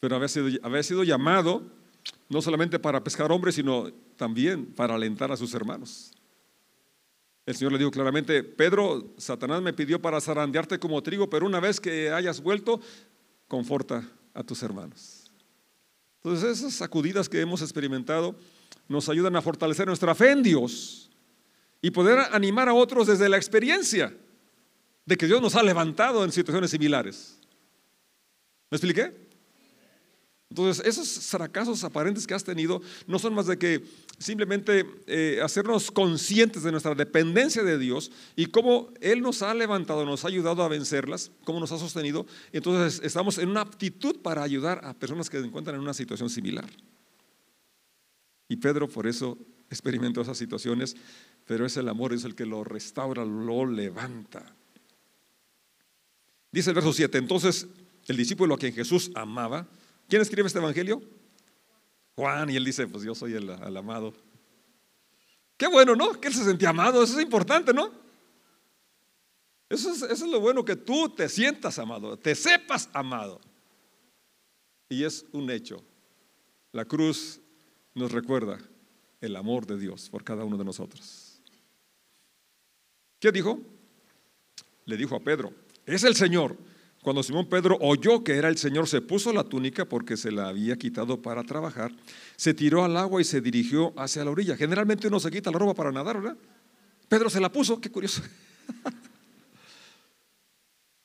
Pero 0.00 0.16
había 0.16 0.28
sido, 0.28 0.48
había 0.62 0.82
sido 0.82 1.04
llamado 1.04 1.62
no 2.28 2.42
solamente 2.42 2.78
para 2.78 3.02
pescar 3.02 3.30
hombres, 3.30 3.54
sino 3.54 3.90
también 4.16 4.66
para 4.66 4.94
alentar 4.94 5.30
a 5.30 5.36
sus 5.36 5.54
hermanos. 5.54 6.12
El 7.44 7.54
Señor 7.54 7.72
le 7.72 7.78
dijo 7.78 7.90
claramente, 7.90 8.42
Pedro, 8.42 9.14
Satanás 9.18 9.62
me 9.62 9.72
pidió 9.72 10.00
para 10.02 10.20
zarandearte 10.20 10.78
como 10.78 11.02
trigo, 11.02 11.30
pero 11.30 11.46
una 11.46 11.60
vez 11.60 11.80
que 11.80 12.10
hayas 12.10 12.40
vuelto, 12.40 12.80
conforta 13.46 14.08
a 14.34 14.42
tus 14.42 14.62
hermanos. 14.62 15.30
Entonces 16.16 16.58
esas 16.58 16.74
sacudidas 16.74 17.28
que 17.28 17.40
hemos 17.40 17.62
experimentado 17.62 18.34
nos 18.88 19.08
ayudan 19.08 19.36
a 19.36 19.42
fortalecer 19.42 19.86
nuestra 19.86 20.14
fe 20.14 20.32
en 20.32 20.42
Dios 20.42 21.05
y 21.86 21.92
poder 21.92 22.18
animar 22.32 22.68
a 22.68 22.74
otros 22.74 23.06
desde 23.06 23.28
la 23.28 23.36
experiencia 23.36 24.12
de 25.04 25.16
que 25.16 25.26
Dios 25.26 25.40
nos 25.40 25.54
ha 25.54 25.62
levantado 25.62 26.24
en 26.24 26.32
situaciones 26.32 26.72
similares. 26.72 27.38
¿Me 28.72 28.76
expliqué? 28.76 29.14
Entonces, 30.50 30.84
esos 30.84 31.26
fracasos 31.26 31.84
aparentes 31.84 32.26
que 32.26 32.34
has 32.34 32.42
tenido 32.42 32.82
no 33.06 33.20
son 33.20 33.34
más 33.34 33.46
de 33.46 33.56
que 33.56 33.84
simplemente 34.18 34.84
eh, 35.06 35.38
hacernos 35.40 35.92
conscientes 35.92 36.64
de 36.64 36.72
nuestra 36.72 36.96
dependencia 36.96 37.62
de 37.62 37.78
Dios 37.78 38.10
y 38.34 38.46
cómo 38.46 38.92
Él 39.00 39.20
nos 39.20 39.42
ha 39.42 39.54
levantado, 39.54 40.04
nos 40.04 40.24
ha 40.24 40.28
ayudado 40.28 40.64
a 40.64 40.68
vencerlas, 40.68 41.30
cómo 41.44 41.60
nos 41.60 41.70
ha 41.70 41.78
sostenido. 41.78 42.26
Entonces, 42.50 43.00
estamos 43.04 43.38
en 43.38 43.48
una 43.48 43.60
aptitud 43.60 44.22
para 44.22 44.42
ayudar 44.42 44.80
a 44.82 44.92
personas 44.92 45.30
que 45.30 45.38
se 45.38 45.46
encuentran 45.46 45.76
en 45.76 45.82
una 45.82 45.94
situación 45.94 46.30
similar. 46.30 46.68
Y 48.48 48.56
Pedro 48.56 48.88
por 48.88 49.06
eso 49.06 49.38
experimentó 49.70 50.20
esas 50.20 50.38
situaciones, 50.38 50.96
pero 51.46 51.64
es 51.64 51.76
el 51.76 51.88
amor, 51.88 52.12
es 52.12 52.24
el 52.24 52.34
que 52.34 52.44
lo 52.44 52.64
restaura, 52.64 53.24
lo 53.24 53.64
levanta. 53.64 54.54
Dice 56.50 56.70
el 56.70 56.74
verso 56.74 56.92
7, 56.92 57.18
entonces 57.18 57.68
el 58.06 58.16
discípulo 58.16 58.54
a 58.54 58.58
quien 58.58 58.74
Jesús 58.74 59.10
amaba, 59.14 59.66
¿quién 60.08 60.22
escribe 60.22 60.46
este 60.46 60.58
evangelio? 60.58 61.02
Juan, 62.16 62.50
y 62.50 62.56
él 62.56 62.64
dice, 62.64 62.86
pues 62.86 63.04
yo 63.04 63.14
soy 63.14 63.34
el, 63.34 63.76
amado. 63.76 64.14
Qué 65.56 65.68
bueno, 65.68 65.94
¿no? 65.94 66.20
Que 66.20 66.28
él 66.28 66.34
se 66.34 66.44
sentía 66.44 66.70
amado, 66.70 67.02
eso 67.02 67.18
es 67.18 67.24
importante, 67.24 67.72
¿no? 67.72 67.92
Eso 69.68 69.92
es, 70.06 70.20
lo 70.22 70.40
bueno, 70.40 70.64
que 70.64 70.76
tú 70.76 71.08
te 71.10 71.28
sientas 71.28 71.78
amado, 71.78 72.16
te 72.16 72.34
sepas 72.34 72.88
amado. 72.92 73.40
Y 74.88 75.04
es 75.04 75.26
un 75.32 75.50
hecho. 75.50 75.82
La 76.72 76.84
cruz 76.84 77.40
nos 77.94 78.12
recuerda 78.12 78.58
el 79.20 79.36
amor 79.36 79.66
de 79.66 79.78
Dios 79.78 80.08
por 80.08 80.24
cada 80.24 80.44
uno 80.44 80.56
de 80.56 80.64
nosotros. 80.64 81.25
¿Qué 83.26 83.32
dijo? 83.32 83.60
Le 84.84 84.96
dijo 84.96 85.16
a 85.16 85.18
Pedro, 85.18 85.52
es 85.84 86.04
el 86.04 86.14
Señor. 86.14 86.56
Cuando 87.02 87.24
Simón 87.24 87.48
Pedro 87.48 87.76
oyó 87.80 88.22
que 88.22 88.36
era 88.36 88.48
el 88.48 88.56
Señor, 88.56 88.86
se 88.86 89.00
puso 89.00 89.32
la 89.32 89.42
túnica 89.42 89.84
porque 89.84 90.16
se 90.16 90.30
la 90.30 90.46
había 90.46 90.76
quitado 90.76 91.20
para 91.20 91.42
trabajar, 91.42 91.90
se 92.36 92.54
tiró 92.54 92.84
al 92.84 92.96
agua 92.96 93.20
y 93.20 93.24
se 93.24 93.40
dirigió 93.40 93.92
hacia 93.98 94.24
la 94.24 94.30
orilla. 94.30 94.56
Generalmente 94.56 95.08
uno 95.08 95.18
se 95.18 95.32
quita 95.32 95.50
la 95.50 95.58
ropa 95.58 95.74
para 95.74 95.90
nadar, 95.90 96.22
¿verdad? 96.22 96.36
Pedro 97.08 97.28
se 97.28 97.40
la 97.40 97.50
puso, 97.50 97.80
qué 97.80 97.90
curioso. 97.90 98.22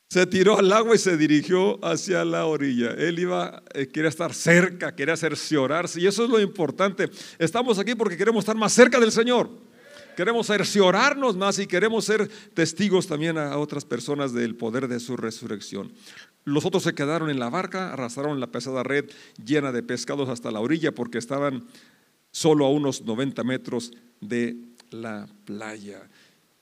se 0.10 0.28
tiró 0.28 0.60
al 0.60 0.72
agua 0.72 0.94
y 0.94 1.00
se 1.00 1.18
dirigió 1.18 1.84
hacia 1.84 2.24
la 2.24 2.46
orilla. 2.46 2.92
Él 2.92 3.18
iba, 3.18 3.64
eh, 3.74 3.88
quería 3.88 4.10
estar 4.10 4.32
cerca, 4.36 4.96
quería 4.96 5.18
cerciorarse. 5.18 6.00
Y 6.00 6.06
eso 6.06 6.26
es 6.26 6.30
lo 6.30 6.40
importante. 6.40 7.10
Estamos 7.40 7.80
aquí 7.80 7.96
porque 7.96 8.16
queremos 8.16 8.44
estar 8.44 8.56
más 8.56 8.74
cerca 8.74 9.00
del 9.00 9.12
Señor. 9.12 9.71
Queremos 10.22 10.46
cerciorarnos 10.46 11.36
más 11.36 11.58
y 11.58 11.66
queremos 11.66 12.06
ser 12.06 12.30
testigos 12.54 13.08
también 13.08 13.40
a 13.40 13.58
otras 13.58 13.86
personas 13.86 14.34
del 14.34 14.56
poder 14.56 14.88
de 14.88 15.00
su 15.00 15.18
resurrección. 15.18 15.92
Los 16.46 16.64
otros 16.64 16.84
se 16.84 16.94
quedaron 16.94 17.32
en 17.32 17.40
la 17.40 17.50
barca, 17.50 17.92
arrastraron 17.92 18.40
la 18.40 18.52
pesada 18.52 18.84
red 18.84 19.10
llena 19.44 19.72
de 19.72 19.82
pescados 19.82 20.30
hasta 20.30 20.52
la 20.52 20.60
orilla 20.60 20.92
porque 20.92 21.18
estaban 21.18 21.66
solo 22.30 22.68
a 22.68 22.70
unos 22.70 23.02
90 23.02 23.44
metros 23.44 23.94
de 24.20 24.58
la 24.92 25.28
playa. 25.44 26.08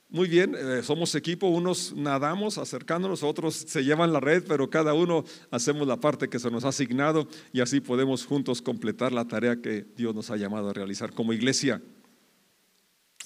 Muy 0.08 0.28
bien, 0.28 0.56
eh, 0.58 0.80
somos 0.82 1.14
equipo, 1.14 1.48
unos 1.48 1.92
nadamos 1.94 2.56
acercándonos, 2.56 3.22
otros 3.22 3.56
se 3.56 3.84
llevan 3.84 4.14
la 4.14 4.20
red, 4.20 4.42
pero 4.48 4.70
cada 4.70 4.94
uno 4.94 5.22
hacemos 5.50 5.86
la 5.86 6.00
parte 6.00 6.30
que 6.30 6.38
se 6.38 6.50
nos 6.50 6.64
ha 6.64 6.68
asignado 6.68 7.28
y 7.52 7.60
así 7.60 7.80
podemos 7.80 8.24
juntos 8.24 8.62
completar 8.62 9.12
la 9.12 9.28
tarea 9.28 9.60
que 9.60 9.84
Dios 9.98 10.14
nos 10.14 10.30
ha 10.30 10.38
llamado 10.38 10.70
a 10.70 10.72
realizar 10.72 11.12
como 11.12 11.34
iglesia. 11.34 11.82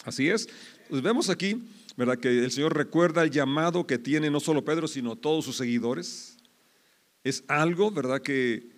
Así 0.04 0.28
es. 0.28 0.48
Pues 0.88 1.02
vemos 1.02 1.30
aquí, 1.30 1.62
¿verdad? 1.96 2.18
Que 2.18 2.44
el 2.44 2.50
Señor 2.50 2.76
recuerda 2.76 3.22
el 3.22 3.30
llamado 3.30 3.86
que 3.86 3.98
tiene 3.98 4.30
no 4.30 4.38
solo 4.38 4.64
Pedro, 4.64 4.86
sino 4.86 5.16
todos 5.16 5.44
sus 5.44 5.56
seguidores. 5.56 6.36
Es 7.24 7.42
algo, 7.48 7.90
¿verdad? 7.90 8.20
Que, 8.20 8.68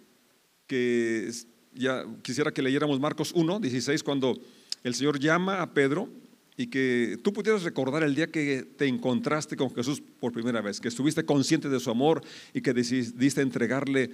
que 0.66 1.30
ya 1.74 2.04
quisiera 2.22 2.52
que 2.52 2.62
leyéramos 2.62 3.00
Marcos 3.00 3.32
1, 3.34 3.60
16, 3.60 4.02
cuando 4.02 4.38
el 4.84 4.94
Señor 4.94 5.18
llama 5.18 5.62
a 5.62 5.74
Pedro 5.74 6.08
y 6.56 6.68
que 6.68 7.18
tú 7.22 7.32
pudieras 7.32 7.64
recordar 7.64 8.02
el 8.02 8.14
día 8.14 8.28
que 8.28 8.62
te 8.62 8.86
encontraste 8.86 9.56
con 9.56 9.74
Jesús 9.74 10.00
por 10.20 10.32
primera 10.32 10.60
vez, 10.60 10.80
que 10.80 10.88
estuviste 10.88 11.24
consciente 11.24 11.68
de 11.68 11.80
su 11.80 11.90
amor 11.90 12.22
y 12.54 12.62
que 12.62 12.72
decidiste 12.72 13.42
entregarle 13.42 14.10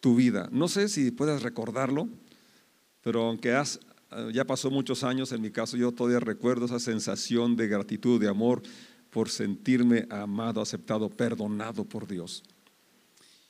tu 0.00 0.14
vida. 0.14 0.48
No 0.52 0.68
sé 0.68 0.88
si 0.88 1.10
puedes 1.10 1.42
recordarlo, 1.42 2.08
pero 3.02 3.28
aunque 3.28 3.52
has 3.52 3.80
ya 4.32 4.44
pasó 4.44 4.70
muchos 4.70 5.04
años, 5.04 5.32
en 5.32 5.40
mi 5.40 5.50
caso 5.50 5.76
yo 5.76 5.92
todavía 5.92 6.20
recuerdo 6.20 6.66
esa 6.66 6.80
sensación 6.80 7.56
de 7.56 7.68
gratitud, 7.68 8.20
de 8.20 8.28
amor 8.28 8.62
por 9.10 9.28
sentirme 9.28 10.06
amado, 10.10 10.60
aceptado, 10.60 11.08
perdonado 11.08 11.84
por 11.84 12.06
Dios. 12.06 12.42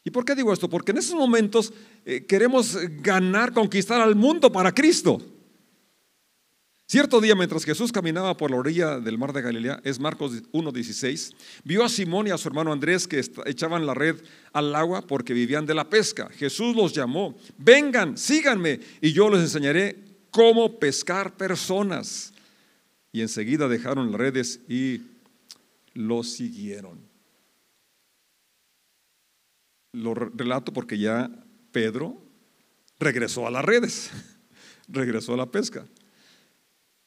¿Y 0.02 0.10
por 0.10 0.24
qué 0.24 0.34
digo 0.34 0.52
esto? 0.52 0.68
Porque 0.68 0.92
en 0.92 0.98
esos 0.98 1.14
momentos 1.14 1.72
eh, 2.04 2.24
queremos 2.24 2.76
ganar, 3.02 3.52
conquistar 3.52 4.00
al 4.00 4.16
mundo 4.16 4.50
para 4.50 4.72
Cristo. 4.72 5.20
Cierto 6.86 7.20
día, 7.20 7.36
mientras 7.36 7.64
Jesús 7.64 7.92
caminaba 7.92 8.36
por 8.36 8.50
la 8.50 8.56
orilla 8.56 8.98
del 8.98 9.16
mar 9.16 9.32
de 9.32 9.42
Galilea, 9.42 9.80
es 9.84 10.00
Marcos 10.00 10.42
1.16, 10.52 11.34
vio 11.62 11.84
a 11.84 11.88
Simón 11.88 12.26
y 12.26 12.30
a 12.30 12.38
su 12.38 12.48
hermano 12.48 12.72
Andrés 12.72 13.06
que 13.06 13.22
echaban 13.46 13.86
la 13.86 13.94
red 13.94 14.16
al 14.52 14.74
agua 14.74 15.02
porque 15.02 15.32
vivían 15.32 15.66
de 15.66 15.74
la 15.74 15.88
pesca. 15.88 16.28
Jesús 16.30 16.74
los 16.74 16.92
llamó, 16.92 17.36
vengan, 17.58 18.18
síganme 18.18 18.80
y 19.00 19.12
yo 19.12 19.30
les 19.30 19.42
enseñaré 19.42 20.09
cómo 20.30 20.78
pescar 20.78 21.36
personas. 21.36 22.32
Y 23.12 23.22
enseguida 23.22 23.68
dejaron 23.68 24.12
las 24.12 24.20
redes 24.20 24.60
y 24.68 25.02
lo 25.94 26.22
siguieron. 26.22 26.98
Lo 29.92 30.14
relato 30.14 30.72
porque 30.72 30.98
ya 30.98 31.30
Pedro 31.72 32.16
regresó 32.98 33.46
a 33.46 33.50
las 33.50 33.64
redes, 33.64 34.10
regresó 34.88 35.34
a 35.34 35.38
la 35.38 35.50
pesca. 35.50 35.84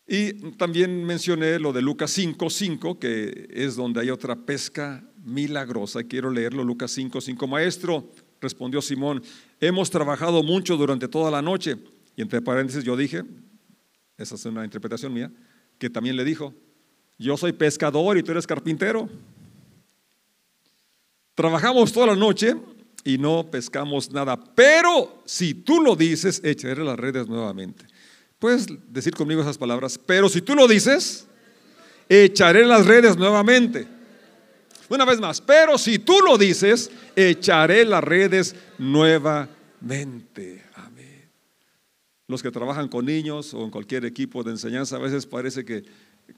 Y 0.06 0.34
también 0.58 1.06
mencioné 1.06 1.60
lo 1.60 1.72
de 1.72 1.82
Lucas 1.82 2.18
5.5, 2.18 3.00
que 3.00 3.48
es 3.50 3.78
donde 3.78 4.02
hay 4.02 4.10
otra 4.10 4.36
pesca 4.36 5.02
milagrosa. 5.24 6.04
Quiero 6.04 6.30
leerlo, 6.30 6.66
Lucas 6.66 6.98
5.5. 6.98 7.48
Maestro, 7.48 8.12
respondió 8.42 8.82
Simón, 8.82 9.24
hemos 9.62 9.90
trabajado 9.90 10.44
mucho 10.44 10.76
durante 10.76 11.08
toda 11.08 11.32
la 11.32 11.42
noche 11.42 11.78
y 12.16 12.22
entre 12.22 12.42
paréntesis 12.42 12.84
yo 12.84 12.96
dije, 12.96 13.24
esa 14.18 14.36
es 14.36 14.46
una 14.46 14.64
interpretación 14.64 15.14
mía, 15.14 15.32
que 15.78 15.90
también 15.90 16.16
le 16.16 16.24
dijo, 16.24 16.54
yo 17.18 17.38
soy 17.38 17.52
pescador 17.52 18.18
y 18.18 18.24
tú 18.24 18.32
eres 18.32 18.48
carpintero. 18.48 19.10
Trabajamos 21.36 21.92
toda 21.92 22.08
la 22.08 22.16
noche 22.16 22.56
y 23.04 23.18
no 23.18 23.50
pescamos 23.50 24.12
nada, 24.12 24.38
pero 24.38 25.24
si 25.26 25.54
tú 25.54 25.82
lo 25.82 25.96
dices, 25.96 26.42
echaré 26.44 26.84
las 26.84 26.98
redes 26.98 27.28
nuevamente. 27.28 27.86
Puedes 28.40 28.68
decir 28.92 29.16
conmigo 29.16 29.42
esas 29.42 29.58
palabras, 29.58 29.98
pero 29.98 30.30
si 30.30 30.42
tú 30.42 30.54
lo 30.56 30.68
dices, 30.68 31.28
echaré 32.10 32.66
las 32.66 32.86
redes 32.86 33.18
nuevamente. 33.18 33.88
Una 34.90 35.06
vez 35.06 35.20
más, 35.20 35.42
pero 35.42 35.78
si 35.78 35.98
tú 35.98 36.20
lo 36.20 36.38
dices, 36.38 36.92
echaré 37.16 37.86
las 37.86 38.04
redes 38.04 38.56
nuevamente. 38.78 40.64
Los 42.28 42.42
que 42.42 42.52
trabajan 42.52 42.88
con 42.88 43.06
niños 43.06 43.54
o 43.54 43.64
en 43.64 43.72
cualquier 43.72 44.06
equipo 44.06 44.44
de 44.44 44.52
enseñanza, 44.52 44.96
a 44.96 45.00
veces 45.00 45.26
parece 45.26 45.66
que 45.66 45.84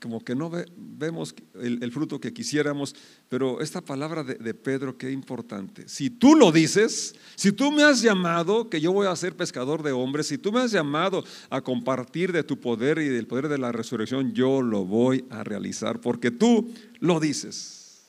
como 0.02 0.24
que 0.24 0.36
no 0.36 0.52
vemos 0.76 1.36
el, 1.54 1.92
fruto 1.92 2.20
que 2.20 2.34
quisiéramos, 2.34 2.96
pero 3.30 3.62
esta 3.62 3.82
palabra 3.82 4.24
de, 4.24 4.36
de, 4.36 4.54
Pedro, 4.54 4.98
qué 4.98 5.12
importante. 5.12 5.88
Si 5.88 6.10
tú 6.10 6.36
lo 6.36 6.52
dices, 6.52 7.16
si 7.36 7.52
tú 7.52 7.72
me 7.72 7.84
has 7.84 8.02
llamado, 8.02 8.70
que 8.70 8.82
yo 8.82 8.92
voy 8.92 9.08
a 9.08 9.16
ser 9.16 9.36
pescador 9.36 9.84
de 9.84 9.92
hombres, 9.92 10.28
si 10.28 10.38
tú 10.38 10.52
me 10.52 10.60
has 10.60 10.72
llamado 10.72 11.24
a 11.50 11.62
compartir 11.62 12.32
de 12.32 12.44
tu 12.44 12.60
poder 12.60 12.98
y 12.98 13.08
del 13.08 13.28
poder 13.28 13.48
de 13.48 13.58
la 13.58 13.72
resurrección, 13.72 14.34
yo 14.34 14.62
lo 14.62 14.86
voy 14.86 15.26
a 15.30 15.44
realizar, 15.44 16.02
porque 16.02 16.32
tú 16.32 16.74
lo 17.00 17.20
dices. 17.20 18.06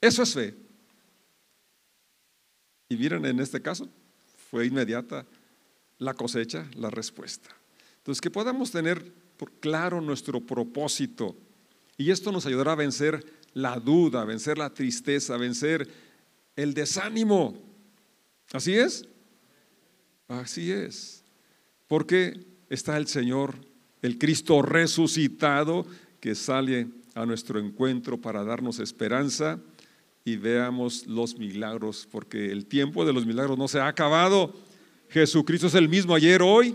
Eso 0.00 0.22
es 0.24 0.34
fe. 0.34 0.54
Y 2.88 2.96
miren, 2.96 3.24
en 3.24 3.38
este 3.40 3.62
caso, 3.62 3.88
fue 4.50 4.66
inmediata 4.66 5.24
la 6.02 6.14
cosecha, 6.14 6.66
la 6.76 6.90
respuesta. 6.90 7.50
Entonces, 7.98 8.20
que 8.20 8.30
podamos 8.30 8.70
tener 8.70 9.12
claro 9.60 10.00
nuestro 10.00 10.40
propósito. 10.40 11.36
Y 11.96 12.10
esto 12.10 12.32
nos 12.32 12.46
ayudará 12.46 12.72
a 12.72 12.76
vencer 12.76 13.24
la 13.54 13.78
duda, 13.78 14.22
a 14.22 14.24
vencer 14.24 14.58
la 14.58 14.70
tristeza, 14.70 15.34
a 15.34 15.38
vencer 15.38 15.88
el 16.56 16.74
desánimo. 16.74 17.56
¿Así 18.52 18.74
es? 18.74 19.06
Así 20.28 20.70
es. 20.70 21.24
Porque 21.88 22.46
está 22.70 22.96
el 22.96 23.06
Señor, 23.06 23.54
el 24.00 24.18
Cristo 24.18 24.62
resucitado, 24.62 25.86
que 26.20 26.34
sale 26.34 26.88
a 27.14 27.26
nuestro 27.26 27.58
encuentro 27.58 28.20
para 28.20 28.44
darnos 28.44 28.78
esperanza 28.78 29.60
y 30.24 30.36
veamos 30.36 31.06
los 31.06 31.36
milagros, 31.36 32.08
porque 32.10 32.50
el 32.50 32.66
tiempo 32.66 33.04
de 33.04 33.12
los 33.12 33.26
milagros 33.26 33.58
no 33.58 33.68
se 33.68 33.80
ha 33.80 33.88
acabado. 33.88 34.54
Jesucristo 35.12 35.66
es 35.66 35.74
el 35.74 35.90
mismo 35.90 36.14
ayer, 36.14 36.40
hoy 36.40 36.74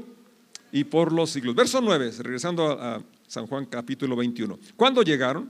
y 0.72 0.84
por 0.84 1.12
los 1.12 1.32
siglos. 1.32 1.56
Verso 1.56 1.82
9, 1.82 2.12
regresando 2.20 2.70
a, 2.70 3.04
San 3.28 3.48
Juan 3.48 3.66
capítulo 3.66 4.16
21. 4.16 4.58
¿Cuándo 4.76 5.02
llegaron? 5.02 5.50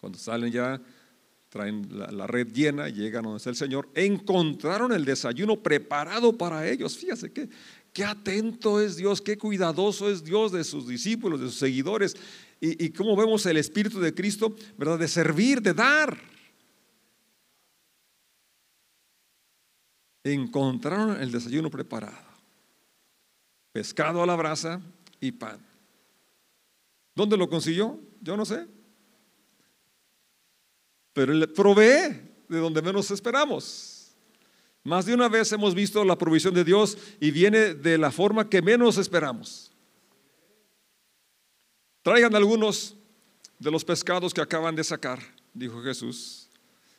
Cuando 0.00 0.18
salen 0.18 0.50
ya, 0.50 0.80
traen 1.48 1.86
la, 1.90 2.26
red 2.26 2.48
llena, 2.48 2.88
llegan 2.88 3.24
donde 3.24 3.36
está 3.36 3.50
el 3.50 3.56
Señor, 3.56 3.88
encontraron 3.94 4.92
el 4.92 5.04
desayuno 5.04 5.62
preparado 5.62 6.36
para 6.36 6.66
ellos. 6.66 6.96
Fíjese 6.96 7.30
que 7.30 7.48
qué 7.92 8.04
atento 8.04 8.80
es 8.80 8.96
Dios, 8.96 9.20
qué 9.20 9.36
cuidadoso 9.36 10.10
es 10.10 10.24
Dios 10.24 10.50
de 10.50 10.64
sus 10.64 10.88
discípulos, 10.88 11.40
de 11.40 11.46
sus 11.46 11.58
seguidores. 11.58 12.16
Y, 12.58 12.86
y 12.86 12.90
cómo 12.90 13.14
vemos 13.14 13.44
el 13.46 13.58
Espíritu 13.58 14.00
de 14.00 14.14
Cristo, 14.14 14.56
¿verdad? 14.78 14.98
De 14.98 15.08
servir, 15.08 15.60
de 15.60 15.74
dar. 15.74 16.29
Encontraron 20.24 21.20
el 21.20 21.32
desayuno 21.32 21.70
preparado 21.70 22.30
pescado 23.72 24.22
a 24.22 24.26
la 24.26 24.36
brasa 24.36 24.80
y 25.20 25.32
pan. 25.32 25.58
¿Dónde 27.14 27.36
lo 27.36 27.48
consiguió? 27.48 28.00
Yo 28.20 28.36
no 28.36 28.44
sé. 28.44 28.66
Pero 31.12 31.32
él 31.32 31.52
provee 31.52 32.20
de 32.48 32.58
donde 32.58 32.82
menos 32.82 33.10
esperamos. 33.10 34.12
Más 34.82 35.04
de 35.04 35.14
una 35.14 35.28
vez 35.28 35.52
hemos 35.52 35.74
visto 35.74 36.04
la 36.04 36.16
provisión 36.16 36.54
de 36.54 36.64
Dios 36.64 36.96
y 37.20 37.30
viene 37.30 37.74
de 37.74 37.98
la 37.98 38.10
forma 38.10 38.48
que 38.48 38.62
menos 38.62 38.96
esperamos. 38.96 39.70
Traigan 42.02 42.34
algunos 42.34 42.96
de 43.58 43.70
los 43.70 43.84
pescados 43.84 44.32
que 44.32 44.40
acaban 44.40 44.74
de 44.74 44.82
sacar, 44.82 45.20
dijo 45.52 45.82
Jesús. 45.82 46.48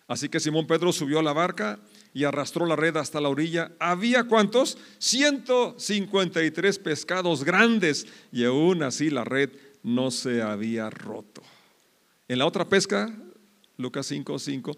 Así 0.07 0.29
que 0.29 0.39
Simón 0.39 0.67
Pedro 0.67 0.91
subió 0.93 1.19
a 1.19 1.23
la 1.23 1.33
barca 1.33 1.79
y 2.13 2.23
arrastró 2.23 2.65
la 2.65 2.75
red 2.75 2.97
hasta 2.97 3.21
la 3.21 3.29
orilla. 3.29 3.71
Había 3.79 4.25
cuántos? 4.25 4.77
153 4.99 6.79
pescados 6.79 7.43
grandes 7.43 8.07
y 8.31 8.43
aún 8.43 8.83
así 8.83 9.09
la 9.09 9.23
red 9.23 9.49
no 9.83 10.11
se 10.11 10.41
había 10.41 10.89
roto. 10.89 11.41
En 12.27 12.39
la 12.39 12.45
otra 12.45 12.67
pesca, 12.67 13.13
Lucas 13.77 14.05
5, 14.07 14.39
5, 14.39 14.71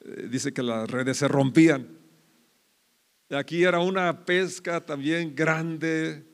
eh, 0.00 0.28
dice 0.30 0.52
que 0.52 0.62
las 0.62 0.90
redes 0.90 1.18
se 1.18 1.28
rompían. 1.28 1.88
Aquí 3.30 3.64
era 3.64 3.80
una 3.80 4.24
pesca 4.24 4.80
también 4.80 5.34
grande 5.34 6.24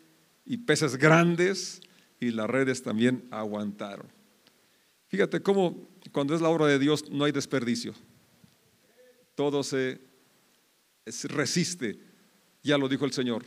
y 0.45 0.59
peces 0.59 0.97
grandes 0.97 1.81
y 2.21 2.31
las 2.31 2.49
redes 2.49 2.83
también 2.83 3.27
aguantaron. 3.31 4.07
Fíjate 5.09 5.41
cómo 5.41 5.88
cuando 6.12 6.35
es 6.35 6.41
la 6.41 6.49
obra 6.49 6.67
de 6.67 6.79
Dios 6.79 7.11
no 7.11 7.25
hay 7.25 7.33
desperdicio. 7.33 7.95
Todo 9.35 9.62
se 9.62 10.12
resiste, 11.25 11.99
ya 12.62 12.79
lo 12.79 12.88
dijo 12.88 13.05
el 13.05 13.12
Señor, 13.12 13.45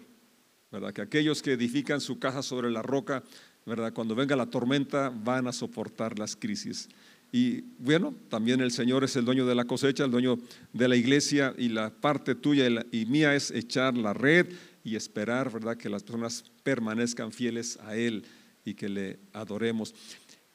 ¿verdad? 0.71 0.93
Que 0.93 1.01
aquellos 1.01 1.41
que 1.41 1.53
edifican 1.53 2.01
su 2.01 2.19
casa 2.19 2.43
sobre 2.43 2.69
la 2.69 2.81
roca, 2.81 3.23
¿verdad? 3.65 3.93
Cuando 3.93 4.15
venga 4.15 4.35
la 4.35 4.49
tormenta 4.49 5.09
van 5.09 5.47
a 5.47 5.53
soportar 5.53 6.19
las 6.19 6.35
crisis. 6.35 6.89
Y 7.31 7.61
bueno, 7.79 8.15
también 8.29 8.61
el 8.61 8.71
Señor 8.71 9.03
es 9.03 9.15
el 9.15 9.25
dueño 9.25 9.45
de 9.45 9.55
la 9.55 9.65
cosecha, 9.65 10.05
el 10.05 10.11
dueño 10.11 10.37
de 10.73 10.87
la 10.87 10.95
iglesia 10.95 11.53
y 11.57 11.69
la 11.69 11.89
parte 11.89 12.35
tuya 12.35 12.67
y, 12.91 13.05
mía 13.05 13.35
es 13.35 13.51
echar 13.51 13.97
la 13.97 14.13
red 14.13 14.47
y 14.83 14.95
esperar, 14.95 15.51
¿verdad? 15.51 15.75
Que 15.75 15.89
las 15.89 16.03
personas 16.03 16.43
permanezcan 16.63 17.31
fieles 17.31 17.77
a 17.81 17.95
Él 17.95 18.23
y 18.63 18.73
que 18.73 18.87
le 18.87 19.19
adoremos. 19.33 19.93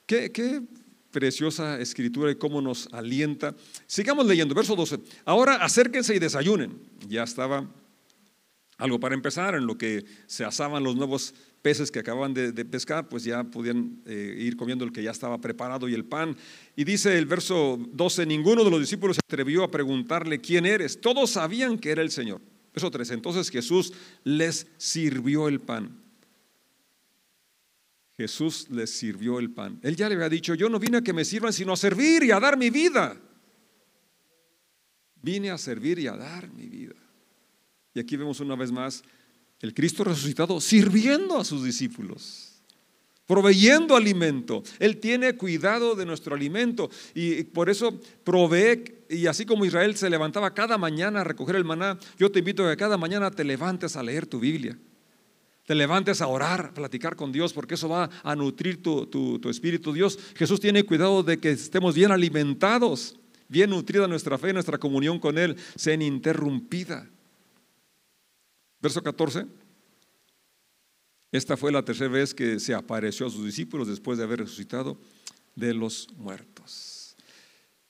¿Qué, 0.07 0.33
qué 0.33 0.63
preciosa 1.11 1.81
escritura 1.81 2.31
y 2.31 2.37
cómo 2.37 2.61
nos 2.61 2.89
alienta. 2.93 3.55
Sigamos 3.87 4.27
leyendo, 4.27 4.55
verso 4.55 4.77
12. 4.77 4.99
Ahora 5.25 5.57
acérquense 5.57 6.15
y 6.15 6.19
desayunen. 6.19 6.79
Ya 7.09 7.25
estaba 7.25 7.69
algo 8.81 8.99
para 8.99 9.15
empezar, 9.15 9.55
en 9.55 9.67
lo 9.67 9.77
que 9.77 10.05
se 10.27 10.45
asaban 10.45 10.83
los 10.83 10.97
nuevos 10.97 11.35
peces 11.61 11.91
que 11.91 11.99
acababan 11.99 12.33
de, 12.33 12.65
pescar, 12.65 13.09
pues 13.09 13.25
ya 13.25 13.45
podían 13.45 14.01
eh, 14.07 14.35
ir 14.39 14.57
comiendo 14.57 14.85
el 14.85 14.93
que 14.93 15.03
ya 15.03 15.11
estaba 15.11 15.39
preparado 15.39 15.89
y 15.89 15.95
el 15.95 16.05
pan. 16.05 16.35
Y 16.75 16.85
dice 16.85 17.19
el 17.19 17.27
verso 17.27 17.79
12, 17.93 18.25
ninguno 18.25 18.65
de 18.65 18.71
los 18.71 18.81
discípulos 18.81 19.17
se 19.17 19.21
atrevió 19.25 19.63
a 19.65 19.71
preguntarle, 19.71 20.41
¿quién 20.41 20.65
eres? 20.65 21.01
Todos 21.01 21.31
sabían 21.31 21.79
que 21.79 21.91
era 21.91 22.01
el 22.01 22.11
Señor. 22.11 22.41
Verso 22.73 22.91
13, 22.91 23.15
entonces 23.15 23.51
Jesús 23.51 23.93
les 24.25 24.67
sirvió 24.79 25.49
el 25.49 25.61
pan. 25.61 26.00
Jesús 28.21 28.67
les 28.69 28.91
sirvió 28.91 29.39
el 29.39 29.51
pan. 29.51 29.81
Él 29.83 29.97
ya 29.97 30.07
le 30.07 30.15
había 30.15 30.29
dicho, 30.29 30.55
yo 30.55 30.69
no 30.69 30.79
vine 30.79 30.99
a 30.99 31.01
que 31.01 31.15
me 31.15 31.25
sirvan, 31.25 31.55
sino 31.55 31.73
a 31.73 31.77
servir 31.77 32.23
y 32.23 32.31
a 32.31 32.39
dar 32.39 32.59
mi 32.59 32.69
vida. 32.69 33.19
Vine 35.23 35.51
a 35.51 35.57
servir 35.57 35.99
y 35.99 36.07
a 36.07 36.19
dar 36.19 36.53
mi 36.53 36.69
vida. 36.69 36.97
Y 37.95 38.01
aquí 38.01 38.19
vemos 38.19 38.39
una 38.41 38.57
vez 38.57 38.71
más 38.71 39.03
el 39.61 39.73
Cristo 39.73 40.05
resucitado 40.05 40.61
sirviendo 40.61 41.39
a 41.39 41.47
sus 41.47 41.65
discípulos, 41.65 42.61
proveyendo 43.25 43.97
alimento. 43.97 44.65
Él 44.79 44.99
tiene 44.99 45.35
cuidado 45.39 45.95
de 45.95 46.05
nuestro 46.05 46.35
alimento 46.35 46.91
y 47.15 47.45
por 47.45 47.71
eso 47.71 48.03
provee, 48.23 48.85
y 49.09 49.29
así 49.29 49.47
como 49.47 49.65
Israel 49.65 49.97
se 49.97 50.11
levantaba 50.11 50.53
cada 50.53 50.77
mañana 50.77 51.23
a 51.23 51.25
recoger 51.25 51.57
el 51.57 51.65
maná, 51.65 51.99
yo 52.19 52.31
te 52.31 52.41
invito 52.41 52.67
a 52.67 52.73
que 52.73 52.77
cada 52.77 52.99
mañana 52.99 53.31
te 53.31 53.45
levantes 53.45 53.97
a 53.97 54.03
leer 54.03 54.27
tu 54.27 54.39
Biblia 54.41 54.77
te 55.71 55.77
levantes 55.77 56.21
a 56.21 56.27
orar, 56.27 56.67
a 56.67 56.75
platicar 56.75 57.15
con 57.15 57.31
Dios, 57.31 57.53
porque 57.53 57.75
eso 57.75 57.89
va 57.89 58.11
a 58.25 58.35
nutrir 58.35 58.83
tu, 58.83 59.41
espíritu. 59.49 59.93
Dios, 59.93 60.19
Jesús 60.35 60.59
tiene 60.59 60.83
cuidado 60.83 61.23
de 61.23 61.39
que 61.39 61.53
estemos 61.53 61.95
bien 61.95 62.11
alimentados, 62.11 63.17
bien 63.47 63.71
nutrida 63.71 64.09
nuestra 64.09 64.37
fe, 64.37 64.53
nuestra 64.53 64.79
comunión 64.79 65.21
con 65.21 65.39
Él, 65.39 65.55
sea 65.77 65.95
ininterrumpida. 65.95 67.09
Verso 68.83 69.01
14. 69.01 69.47
Esta 71.31 71.57
fue 71.57 71.71
la 71.71 71.85
tercera 71.85 72.11
vez 72.11 72.35
que 72.35 72.59
se 72.59 72.75
apareció 72.75 73.29
a 73.29 73.31
sus 73.31 73.45
discípulos 73.45 73.87
después 73.87 74.19
de 74.19 74.25
haber 74.25 74.41
resucitado 74.41 74.99
de 75.55 75.73
los 75.73 76.09
muertos. 76.17 77.15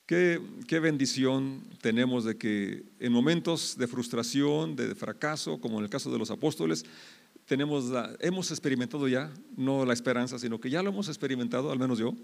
Qué, 0.04 0.38
qué, 0.66 0.80
bendición 0.80 1.62
tenemos 1.80 2.24
de 2.24 2.36
que 2.36 2.82
en 2.98 3.10
momentos 3.12 3.78
de 3.78 3.86
frustración, 3.86 4.76
de 4.76 4.94
fracaso, 4.94 5.58
como 5.62 5.78
en 5.78 5.84
el 5.84 5.90
caso 5.90 6.12
de 6.12 6.18
los 6.18 6.30
apóstoles, 6.30 6.84
tenemos 7.50 7.90
hemos 8.20 8.52
experimentado 8.52 9.08
ya, 9.08 9.28
no 9.56 9.84
la 9.84 9.92
esperanza, 9.92 10.38
sino 10.38 10.60
que 10.60 10.70
ya 10.70 10.84
lo 10.84 10.90
hemos 10.90 11.08
experimentado, 11.08 11.72
al 11.72 11.80
menos 11.80 11.98
yo. 11.98 12.14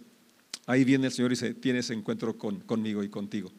Ahí 0.67 0.85
viene 0.85 1.07
el 1.07 1.13
Señor 1.13 1.33
y 1.33 1.35
dice, 1.35 1.53
tiene 1.53 1.81
ese 1.81 1.95
encuentro 1.95 2.39
con, 2.39 2.61
conmigo 2.61 3.03
y 3.03 3.09
contigo, 3.09 3.51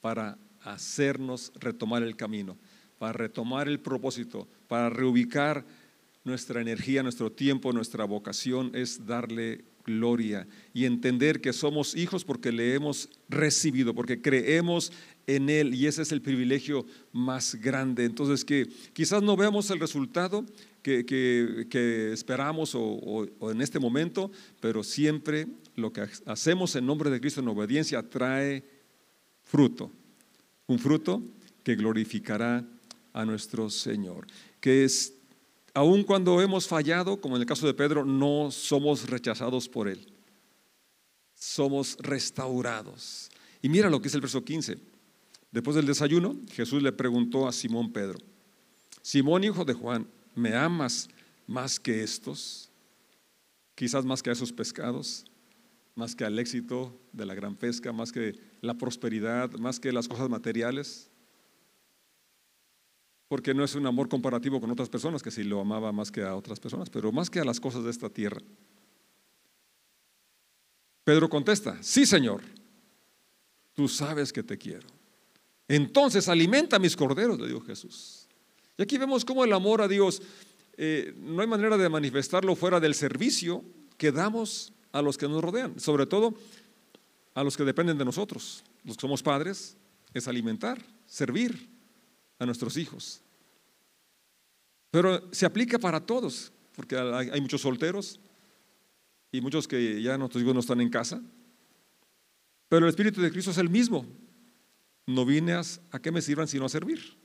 para 0.00 0.38
hacernos 0.60 1.50
retomar 1.56 2.04
el 2.04 2.14
camino, 2.14 2.56
para 2.96 3.12
retomar 3.12 3.66
el 3.66 3.80
propósito, 3.80 4.46
para 4.68 4.88
reubicar 4.88 5.66
nuestra 6.22 6.60
energía, 6.60 7.02
nuestro 7.02 7.32
tiempo, 7.32 7.72
nuestra 7.72 8.04
vocación, 8.04 8.70
es 8.72 9.04
darle 9.04 9.64
gloria 9.84 10.46
y 10.72 10.84
entender 10.84 11.40
que 11.40 11.52
somos 11.52 11.96
hijos 11.96 12.24
porque 12.24 12.52
le 12.52 12.72
hemos 12.74 13.10
recibido, 13.28 13.96
porque 13.96 14.22
creemos 14.22 14.92
en 15.26 15.50
Él 15.50 15.74
y 15.74 15.88
ese 15.88 16.02
es 16.02 16.12
el 16.12 16.22
privilegio 16.22 16.86
más 17.12 17.56
grande. 17.56 18.04
Entonces 18.04 18.44
que 18.44 18.68
quizás 18.92 19.24
no 19.24 19.36
veamos 19.36 19.70
el 19.70 19.80
resultado, 19.80 20.46
que, 20.84 22.10
esperamos 22.12 22.74
o, 22.74 23.26
en 23.50 23.62
este 23.62 23.78
momento, 23.78 24.30
pero 24.60 24.84
siempre 24.84 25.46
lo 25.76 25.92
que 25.92 26.06
hacemos 26.26 26.76
en 26.76 26.84
nombre 26.84 27.08
de 27.08 27.20
Cristo 27.20 27.40
en 27.40 27.48
obediencia 27.48 28.02
trae 28.02 28.62
fruto, 29.42 29.90
un 30.66 30.78
fruto 30.78 31.22
que 31.62 31.74
glorificará 31.74 32.64
a 33.14 33.24
nuestro 33.24 33.70
Señor, 33.70 34.26
que 34.60 34.84
es, 34.84 35.14
aun 35.72 36.04
cuando 36.04 36.40
hemos 36.42 36.68
fallado, 36.68 37.18
como 37.18 37.36
en 37.36 37.42
el 37.42 37.48
caso 37.48 37.66
de 37.66 37.72
Pedro, 37.72 38.04
no 38.04 38.50
somos 38.50 39.08
rechazados 39.08 39.68
por 39.68 39.88
Él, 39.88 40.06
somos 41.34 41.96
restaurados. 42.00 43.30
Y 43.62 43.70
mira 43.70 43.88
lo 43.88 44.02
que 44.02 44.08
es 44.08 44.14
el 44.14 44.20
verso 44.20 44.44
15. 44.44 44.76
Después 45.50 45.76
del 45.76 45.86
desayuno, 45.86 46.36
Jesús 46.52 46.82
le 46.82 46.92
preguntó 46.92 47.48
a 47.48 47.52
Simón 47.52 47.90
Pedro, 47.90 48.18
Simón 49.00 49.44
hijo 49.44 49.64
de 49.64 49.72
Juan, 49.72 50.06
¿me 50.34 50.54
amas 50.54 51.08
más 51.46 51.78
que 51.78 52.02
estos? 52.02 52.70
Quizás 53.74 54.04
más 54.04 54.22
que 54.22 54.30
a 54.30 54.34
esos 54.34 54.52
pescados, 54.52 55.24
más 55.94 56.14
que 56.14 56.24
al 56.24 56.38
éxito 56.38 56.98
de 57.12 57.26
la 57.26 57.34
gran 57.34 57.56
pesca, 57.56 57.92
más 57.92 58.12
que 58.12 58.38
la 58.60 58.74
prosperidad, 58.74 59.52
más 59.52 59.80
que 59.80 59.92
las 59.92 60.08
cosas 60.08 60.28
materiales 60.28 61.10
porque 63.34 63.52
no 63.52 63.64
es 63.64 63.74
un 63.74 63.84
amor 63.84 64.08
comparativo 64.08 64.60
con 64.60 64.70
otras 64.70 64.88
personas, 64.88 65.20
que 65.20 65.32
sí 65.32 65.42
lo 65.42 65.60
amaba 65.60 65.90
más 65.90 66.12
que 66.12 66.22
a 66.22 66.36
otras 66.36 66.60
personas, 66.60 66.88
pero 66.88 67.10
más 67.10 67.28
que 67.28 67.40
a 67.40 67.44
las 67.44 67.58
cosas 67.58 67.82
de 67.82 67.90
esta 67.90 68.08
tierra. 68.08 68.40
Pedro 71.02 71.28
contesta, 71.28 71.76
sí 71.82 72.06
Señor, 72.06 72.42
tú 73.72 73.88
sabes 73.88 74.32
que 74.32 74.44
te 74.44 74.56
quiero. 74.56 74.86
Entonces 75.66 76.28
alimenta 76.28 76.78
mis 76.78 76.94
corderos, 76.94 77.40
le 77.40 77.48
dijo 77.48 77.60
Jesús. 77.62 78.23
Y 78.76 78.82
aquí 78.82 78.98
vemos 78.98 79.24
cómo 79.24 79.44
el 79.44 79.52
amor 79.52 79.82
a 79.82 79.88
Dios, 79.88 80.20
eh, 80.76 81.14
no 81.16 81.42
hay 81.42 81.48
manera 81.48 81.76
de 81.76 81.88
manifestarlo 81.88 82.56
fuera 82.56 82.80
del 82.80 82.94
servicio 82.94 83.64
que 83.96 84.10
damos 84.10 84.72
a 84.92 85.02
los 85.02 85.16
que 85.16 85.28
nos 85.28 85.42
rodean, 85.42 85.78
sobre 85.78 86.06
todo 86.06 86.34
a 87.34 87.44
los 87.44 87.56
que 87.56 87.64
dependen 87.64 87.98
de 87.98 88.04
nosotros. 88.04 88.64
Los 88.84 88.96
que 88.96 89.02
somos 89.02 89.22
padres 89.22 89.76
es 90.12 90.28
alimentar, 90.28 90.84
servir 91.06 91.68
a 92.38 92.46
nuestros 92.46 92.76
hijos. 92.76 93.20
Pero 94.90 95.32
se 95.32 95.46
aplica 95.46 95.78
para 95.78 96.04
todos, 96.04 96.52
porque 96.76 96.96
hay, 96.96 97.40
muchos 97.40 97.60
solteros 97.60 98.20
y 99.32 99.40
muchos 99.40 99.66
que 99.66 100.00
ya 100.00 100.16
nuestros 100.18 100.42
hijos 100.42 100.54
no 100.54 100.60
están 100.60 100.80
en 100.80 100.90
casa. 100.90 101.20
Pero 102.68 102.86
el 102.86 102.90
Espíritu 102.90 103.20
de 103.20 103.30
Cristo 103.30 103.50
es 103.50 103.58
el 103.58 103.68
mismo. 103.68 104.06
No 105.06 105.24
vine 105.24 105.54
a, 105.54 105.62
a 105.90 106.10
me 106.10 106.22
sirvan 106.22 106.48
sino 106.48 106.64
a 106.64 106.68
servir. 106.68 107.23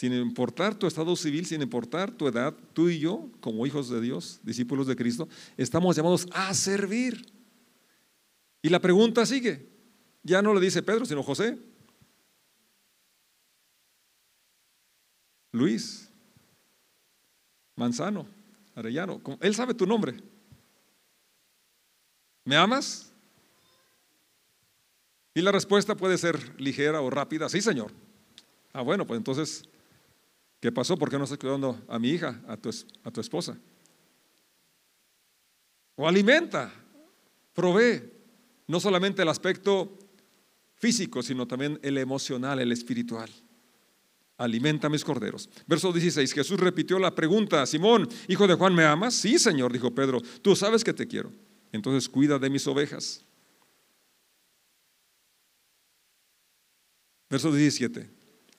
Sin 0.00 0.14
importar 0.14 0.74
tu 0.74 0.86
estado 0.86 1.14
civil, 1.14 1.44
sin 1.44 1.60
importar 1.60 2.10
tu 2.10 2.26
edad, 2.26 2.54
tú 2.72 2.88
y 2.88 2.98
yo, 2.98 3.28
como 3.42 3.66
hijos 3.66 3.90
de 3.90 4.00
Dios, 4.00 4.40
discípulos 4.42 4.86
de 4.86 4.96
Cristo, 4.96 5.28
estamos 5.58 5.94
llamados 5.94 6.26
a 6.32 6.54
servir. 6.54 7.30
Y 8.62 8.70
la 8.70 8.80
pregunta 8.80 9.26
sigue. 9.26 9.68
Ya 10.22 10.40
no 10.40 10.54
le 10.54 10.60
dice 10.62 10.82
Pedro, 10.82 11.04
sino 11.04 11.22
José. 11.22 11.58
Luis, 15.52 16.08
Manzano, 17.76 18.26
Arellano. 18.74 19.20
Él 19.42 19.54
sabe 19.54 19.74
tu 19.74 19.84
nombre. 19.84 20.14
¿Me 22.46 22.56
amas? 22.56 23.12
Y 25.34 25.42
la 25.42 25.52
respuesta 25.52 25.94
puede 25.94 26.16
ser 26.16 26.58
ligera 26.58 27.02
o 27.02 27.10
rápida. 27.10 27.50
Sí, 27.50 27.60
Señor. 27.60 27.92
Ah, 28.72 28.80
bueno, 28.80 29.06
pues 29.06 29.18
entonces, 29.18 29.68
¿qué 30.60 30.70
pasó? 30.70 30.96
¿Por 30.96 31.10
qué 31.10 31.18
no 31.18 31.24
estás 31.24 31.38
cuidando 31.38 31.82
a 31.88 31.98
mi 31.98 32.10
hija, 32.10 32.40
a 32.46 32.56
tu, 32.56 32.70
a 32.70 33.20
esposa? 33.20 33.58
O 35.96 36.06
alimenta, 36.06 36.72
provee, 37.52 38.02
no 38.66 38.78
solamente 38.78 39.22
el 39.22 39.28
aspecto 39.28 39.98
físico, 40.76 41.22
sino 41.22 41.46
también 41.46 41.78
el 41.82 41.98
emocional, 41.98 42.60
el 42.60 42.72
espiritual 42.72 43.30
alimenta 44.40 44.88
mis 44.88 45.04
corderos. 45.04 45.50
Verso 45.66 45.92
16, 45.92 46.32
Jesús 46.32 46.58
repitió 46.58 46.98
la 46.98 47.14
pregunta, 47.14 47.64
Simón, 47.66 48.08
hijo 48.26 48.46
de 48.46 48.54
Juan, 48.54 48.74
¿me 48.74 48.84
amas? 48.84 49.14
Sí, 49.14 49.38
Señor, 49.38 49.70
dijo 49.70 49.94
Pedro, 49.94 50.20
tú 50.40 50.56
sabes 50.56 50.82
que 50.82 50.94
te 50.94 51.06
quiero. 51.06 51.30
Entonces 51.72 52.08
cuida 52.08 52.38
de 52.38 52.48
mis 52.48 52.66
ovejas. 52.66 53.22
Verso 57.28 57.52
17, 57.52 58.10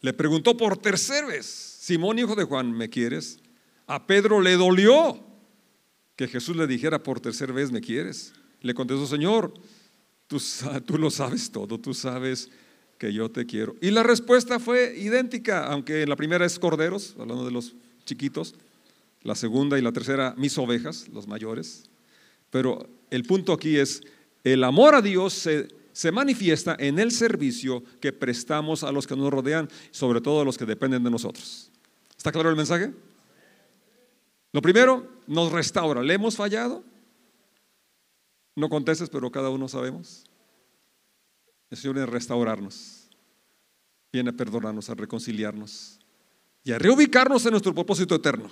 le 0.02 0.14
preguntó 0.14 0.56
por 0.56 0.78
tercera 0.78 1.28
vez, 1.28 1.71
Simón, 1.82 2.20
hijo 2.20 2.36
de 2.36 2.44
Juan, 2.44 2.72
¿me 2.72 2.92
quieres? 2.92 3.40
A 3.88 4.06
Pedro 4.06 4.40
le 4.40 4.56
dolió 4.56 5.20
que 6.16 6.28
Jesús 6.28 6.56
le 6.56 6.68
dijera 6.68 7.02
por 7.02 7.20
tercera 7.20 7.54
vez, 7.54 7.72
¿me 7.72 7.82
quieres? 7.82 8.34
Le 8.62 8.76
contestó, 8.76 9.08
Señor, 9.08 9.52
tú, 10.28 10.38
lo 11.00 11.10
sabes 11.10 11.50
todo, 11.50 11.80
tú 11.80 11.96
sabes 11.96 12.52
que 13.00 13.12
yo 13.12 13.32
te 13.32 13.48
quiero. 13.48 13.76
Y 13.82 13.90
la 13.90 14.04
respuesta 14.04 14.60
fue 14.60 14.96
idéntica, 14.96 15.66
aunque 15.66 16.06
la 16.06 16.16
primera 16.16 16.46
es 16.46 16.60
corderos, 16.60 17.16
hablando 17.18 17.46
de 17.46 17.52
los 17.52 17.74
chiquitos, 18.06 18.54
la 19.24 19.34
segunda 19.34 19.80
y 19.80 19.82
la 19.82 19.92
tercera 19.92 20.36
mis 20.38 20.56
ovejas, 20.60 21.08
los 21.08 21.26
mayores. 21.26 21.90
Pero 22.52 22.88
el 23.10 23.24
punto 23.24 23.54
aquí 23.54 23.78
es, 23.78 24.04
el 24.44 24.64
amor 24.64 24.94
a 24.94 25.02
Dios 25.02 25.34
se, 25.34 25.68
se 25.94 26.12
manifiesta 26.12 26.76
en 26.78 27.00
el 27.00 27.10
servicio 27.10 27.84
que 28.00 28.14
prestamos 28.14 28.84
a 28.84 28.92
los 28.92 29.08
que 29.08 29.16
nos 29.16 29.32
rodean, 29.32 29.68
sobre 29.90 30.22
todo 30.22 30.42
a 30.42 30.46
los 30.46 30.60
que 30.60 30.66
dependen 30.66 31.04
de 31.04 31.10
nosotros. 31.10 31.71
¿Está 32.22 32.32
claro 32.32 32.52
el 32.52 32.56
mensaje? 32.56 32.94
Lo 34.54 34.62
primero, 34.62 35.10
nos 35.26 35.52
restaura. 35.52 36.04
¿Le 36.04 36.14
hemos 36.14 36.36
fallado? 36.36 36.84
No 38.56 38.70
contestes, 38.70 39.10
pero 39.10 39.32
cada 39.32 39.50
uno 39.50 39.68
sabemos. 39.68 40.30
El 41.72 41.80
Señor 41.80 41.96
viene 41.96 42.08
a 42.08 42.12
restaurarnos, 42.12 43.10
viene 44.14 44.30
a 44.30 44.34
perdonarnos, 44.34 44.88
a 44.92 44.94
reconciliarnos 44.94 45.98
y 46.64 46.74
a 46.74 46.78
reubicarnos 46.78 47.44
en 47.48 47.54
nuestro 47.54 47.74
propósito 47.74 48.14
eterno. 48.14 48.52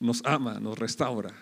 Nos 0.00 0.22
ama, 0.24 0.58
nos 0.58 0.76
restaura, 0.76 1.32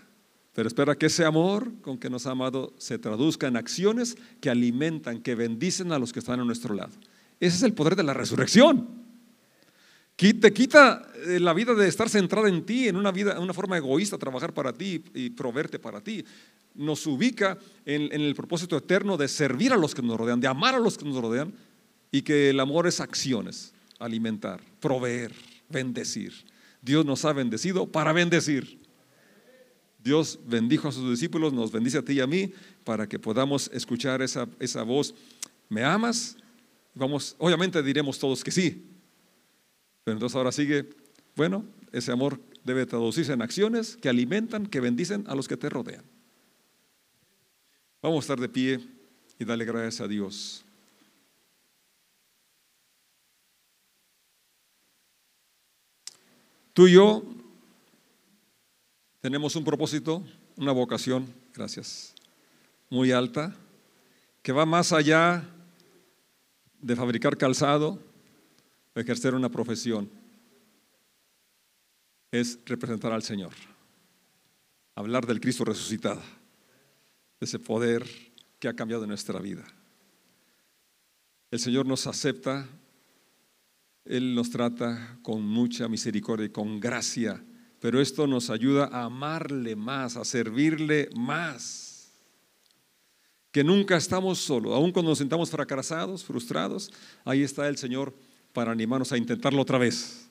pero 0.52 0.68
espera 0.68 0.94
que 0.94 1.06
ese 1.06 1.24
amor 1.24 1.72
con 1.80 1.96
que 1.96 2.10
nos 2.10 2.26
ha 2.26 2.32
amado 2.32 2.74
se 2.76 2.98
traduzca 2.98 3.46
en 3.46 3.56
acciones 3.56 4.18
que 4.42 4.50
alimentan, 4.50 5.22
que 5.22 5.34
bendicen 5.34 5.90
a 5.90 5.98
los 5.98 6.12
que 6.12 6.18
están 6.18 6.40
a 6.40 6.44
nuestro 6.44 6.74
lado. 6.74 6.92
Ese 7.40 7.56
es 7.56 7.62
el 7.62 7.74
poder 7.74 7.96
de 7.96 8.02
la 8.02 8.14
resurrección. 8.14 8.98
Te 10.16 10.52
quita 10.52 11.08
eh, 11.26 11.38
la 11.38 11.52
vida 11.52 11.74
de 11.74 11.86
estar 11.86 12.08
centrada 12.08 12.48
en 12.48 12.66
ti, 12.66 12.88
en 12.88 12.96
una 12.96 13.12
vida, 13.12 13.32
en 13.32 13.42
una 13.42 13.54
forma 13.54 13.76
egoísta, 13.76 14.18
trabajar 14.18 14.52
para 14.52 14.72
ti 14.72 15.02
y 15.14 15.30
proveerte 15.30 15.78
para 15.78 16.00
ti 16.00 16.24
nos 16.78 17.06
ubica 17.06 17.58
en, 17.84 18.12
el 18.12 18.34
propósito 18.34 18.76
eterno 18.76 19.16
de 19.16 19.28
servir 19.28 19.72
a 19.72 19.76
los 19.76 19.94
que 19.94 20.00
nos 20.00 20.16
rodean, 20.16 20.40
de 20.40 20.46
amar 20.46 20.76
a 20.76 20.78
los 20.78 20.96
que 20.96 21.04
nos 21.04 21.20
rodean 21.20 21.52
y 22.10 22.22
que 22.22 22.50
el 22.50 22.60
amor 22.60 22.86
es 22.86 23.00
acciones, 23.00 23.74
alimentar, 23.98 24.60
proveer, 24.80 25.32
bendecir. 25.68 26.32
Dios 26.80 27.04
nos 27.04 27.24
ha 27.24 27.32
bendecido 27.32 27.86
para 27.86 28.12
bendecir. 28.12 28.78
Dios 30.02 30.38
bendijo 30.46 30.88
a 30.88 30.92
sus 30.92 31.10
discípulos, 31.10 31.52
nos 31.52 31.72
bendice 31.72 31.98
a 31.98 32.02
ti 32.02 32.12
y 32.12 32.20
a 32.20 32.26
mí 32.28 32.52
para 32.84 33.08
que 33.08 33.18
podamos 33.18 33.68
escuchar 33.74 34.22
esa, 34.22 34.48
esa 34.60 34.84
voz. 34.84 35.14
¿Me 35.68 35.84
amas? 35.84 36.36
Vamos, 36.94 37.36
obviamente 37.38 37.82
diremos 37.82 38.18
todos 38.18 38.42
que 38.42 38.50
sí. 38.50 38.86
Pero 40.04 40.16
entonces 40.16 40.36
ahora 40.36 40.52
sigue, 40.52 40.88
bueno, 41.36 41.64
ese 41.92 42.12
amor 42.12 42.40
debe 42.64 42.86
traducirse 42.86 43.32
en 43.32 43.42
acciones 43.42 43.96
que 43.96 44.08
alimentan, 44.08 44.66
que 44.66 44.80
bendicen 44.80 45.24
a 45.26 45.34
los 45.34 45.48
que 45.48 45.56
te 45.56 45.68
rodean. 45.68 46.04
Vamos 48.02 48.18
a 48.18 48.20
estar 48.20 48.40
de 48.40 48.48
pie 48.48 48.80
y 49.38 49.44
darle 49.44 49.64
gracias 49.64 50.00
a 50.00 50.08
Dios. 50.08 50.64
Tú 56.72 56.86
y 56.86 56.92
yo 56.92 57.24
tenemos 59.20 59.56
un 59.56 59.64
propósito, 59.64 60.22
una 60.56 60.70
vocación, 60.70 61.26
gracias, 61.52 62.14
muy 62.88 63.10
alta, 63.10 63.54
que 64.42 64.52
va 64.52 64.64
más 64.64 64.92
allá 64.92 65.42
de 66.80 66.96
fabricar 66.96 67.36
calzado, 67.36 67.98
de 68.94 69.02
ejercer 69.02 69.34
una 69.34 69.48
profesión. 69.48 70.10
Es 72.30 72.58
representar 72.66 73.12
al 73.12 73.22
Señor, 73.22 73.52
hablar 74.94 75.26
del 75.26 75.40
Cristo 75.40 75.64
resucitado 75.64 76.22
ese 77.40 77.58
poder 77.58 78.04
que 78.58 78.68
ha 78.68 78.74
cambiado 78.74 79.06
nuestra 79.06 79.40
vida. 79.40 79.64
El 81.50 81.60
Señor 81.60 81.86
nos 81.86 82.06
acepta, 82.06 82.68
Él 84.04 84.34
nos 84.34 84.50
trata 84.50 85.18
con 85.22 85.42
mucha 85.42 85.88
misericordia 85.88 86.46
y 86.46 86.50
con 86.50 86.80
gracia, 86.80 87.42
pero 87.80 88.00
esto 88.00 88.26
nos 88.26 88.50
ayuda 88.50 88.86
a 88.86 89.04
amarle 89.04 89.76
más, 89.76 90.16
a 90.16 90.24
servirle 90.24 91.08
más. 91.16 91.87
Que 93.58 93.64
nunca 93.64 93.96
estamos 93.96 94.38
solos, 94.38 94.72
aun 94.72 94.92
cuando 94.92 95.10
nos 95.10 95.18
sentamos 95.18 95.50
fracasados, 95.50 96.22
frustrados, 96.22 96.92
ahí 97.24 97.42
está 97.42 97.66
el 97.66 97.76
Señor 97.76 98.14
para 98.52 98.70
animarnos 98.70 99.10
a 99.10 99.18
intentarlo 99.18 99.60
otra 99.60 99.78
vez. 99.78 100.30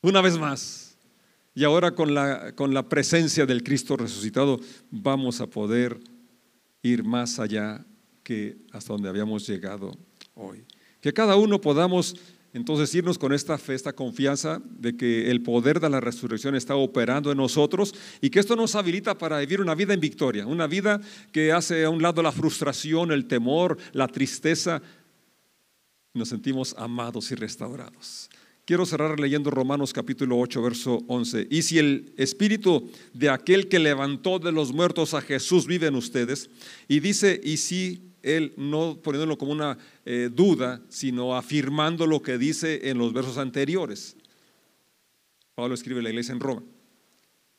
Una 0.00 0.20
vez 0.20 0.38
más. 0.38 0.96
Y 1.56 1.64
ahora 1.64 1.90
con 1.90 2.14
la, 2.14 2.52
con 2.52 2.72
la 2.72 2.88
presencia 2.88 3.46
del 3.46 3.64
Cristo 3.64 3.96
resucitado 3.96 4.60
vamos 4.92 5.40
a 5.40 5.48
poder 5.48 5.98
ir 6.82 7.02
más 7.02 7.40
allá 7.40 7.84
que 8.22 8.58
hasta 8.70 8.92
donde 8.92 9.08
habíamos 9.08 9.44
llegado 9.44 9.90
hoy. 10.36 10.64
Que 11.00 11.12
cada 11.12 11.34
uno 11.34 11.60
podamos 11.60 12.14
entonces 12.52 12.94
irnos 12.94 13.18
con 13.18 13.32
esta 13.32 13.58
fe, 13.58 13.74
esta 13.74 13.92
confianza 13.92 14.62
de 14.64 14.96
que 14.96 15.30
el 15.30 15.42
poder 15.42 15.78
de 15.78 15.90
la 15.90 16.00
resurrección 16.00 16.54
está 16.54 16.74
operando 16.74 17.30
en 17.30 17.38
nosotros 17.38 17.94
y 18.20 18.30
que 18.30 18.40
esto 18.40 18.56
nos 18.56 18.74
habilita 18.74 19.18
para 19.18 19.38
vivir 19.40 19.60
una 19.60 19.74
vida 19.74 19.92
en 19.92 20.00
victoria, 20.00 20.46
una 20.46 20.66
vida 20.66 21.00
que 21.32 21.52
hace 21.52 21.84
a 21.84 21.90
un 21.90 22.00
lado 22.00 22.22
la 22.22 22.32
frustración, 22.32 23.12
el 23.12 23.26
temor, 23.26 23.76
la 23.92 24.08
tristeza. 24.08 24.80
Nos 26.14 26.30
sentimos 26.30 26.74
amados 26.78 27.30
y 27.30 27.34
restaurados. 27.34 28.30
Quiero 28.64 28.84
cerrar 28.84 29.20
leyendo 29.20 29.52
Romanos 29.52 29.92
capítulo 29.92 30.38
8, 30.38 30.60
verso 30.60 31.04
11. 31.06 31.46
Y 31.50 31.62
si 31.62 31.78
el 31.78 32.12
espíritu 32.16 32.90
de 33.12 33.30
aquel 33.30 33.68
que 33.68 33.78
levantó 33.78 34.40
de 34.40 34.50
los 34.50 34.72
muertos 34.72 35.14
a 35.14 35.20
Jesús 35.20 35.66
vive 35.66 35.86
en 35.86 35.94
ustedes, 35.94 36.50
y 36.88 36.98
dice, 36.98 37.40
y 37.44 37.58
si 37.58 38.05
él 38.26 38.52
no 38.56 38.98
poniéndolo 39.02 39.38
como 39.38 39.52
una 39.52 39.78
eh, 40.04 40.28
duda, 40.32 40.82
sino 40.88 41.36
afirmando 41.36 42.06
lo 42.06 42.20
que 42.20 42.38
dice 42.38 42.90
en 42.90 42.98
los 42.98 43.12
versos 43.12 43.38
anteriores. 43.38 44.16
Pablo 45.54 45.74
escribe 45.74 46.02
la 46.02 46.10
iglesia 46.10 46.32
en 46.32 46.40
Roma. 46.40 46.62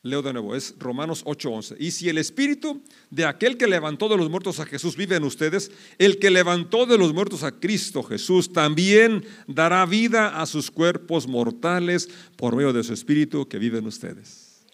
Leo 0.04 0.22
de 0.22 0.32
nuevo, 0.32 0.56
es 0.56 0.76
Romanos 0.78 1.24
8:11. 1.26 1.76
Y 1.80 1.92
si 1.92 2.08
el 2.08 2.18
espíritu 2.18 2.82
de 3.10 3.26
aquel 3.26 3.58
que 3.58 3.68
levantó 3.68 4.08
de 4.08 4.18
los 4.18 4.30
muertos 4.30 4.60
a 4.60 4.66
Jesús 4.66 4.96
vive 4.96 5.16
en 5.16 5.24
ustedes, 5.24 5.72
el 5.98 6.20
que 6.20 6.30
levantó 6.30 6.86
de 6.86 6.98
los 6.98 7.14
muertos 7.14 7.44
a 7.44 7.52
Cristo 7.52 8.04
Jesús 8.04 8.54
también 8.54 9.26
dará 9.48 9.86
vida 9.86 10.40
a 10.42 10.46
sus 10.46 10.70
cuerpos 10.70 11.28
mortales 11.28 12.10
por 12.36 12.56
medio 12.56 12.74
de 12.74 12.84
su 12.84 12.94
espíritu 12.94 13.48
que 13.48 13.58
vive 13.58 13.80
en 13.80 13.88
ustedes. 13.88 14.66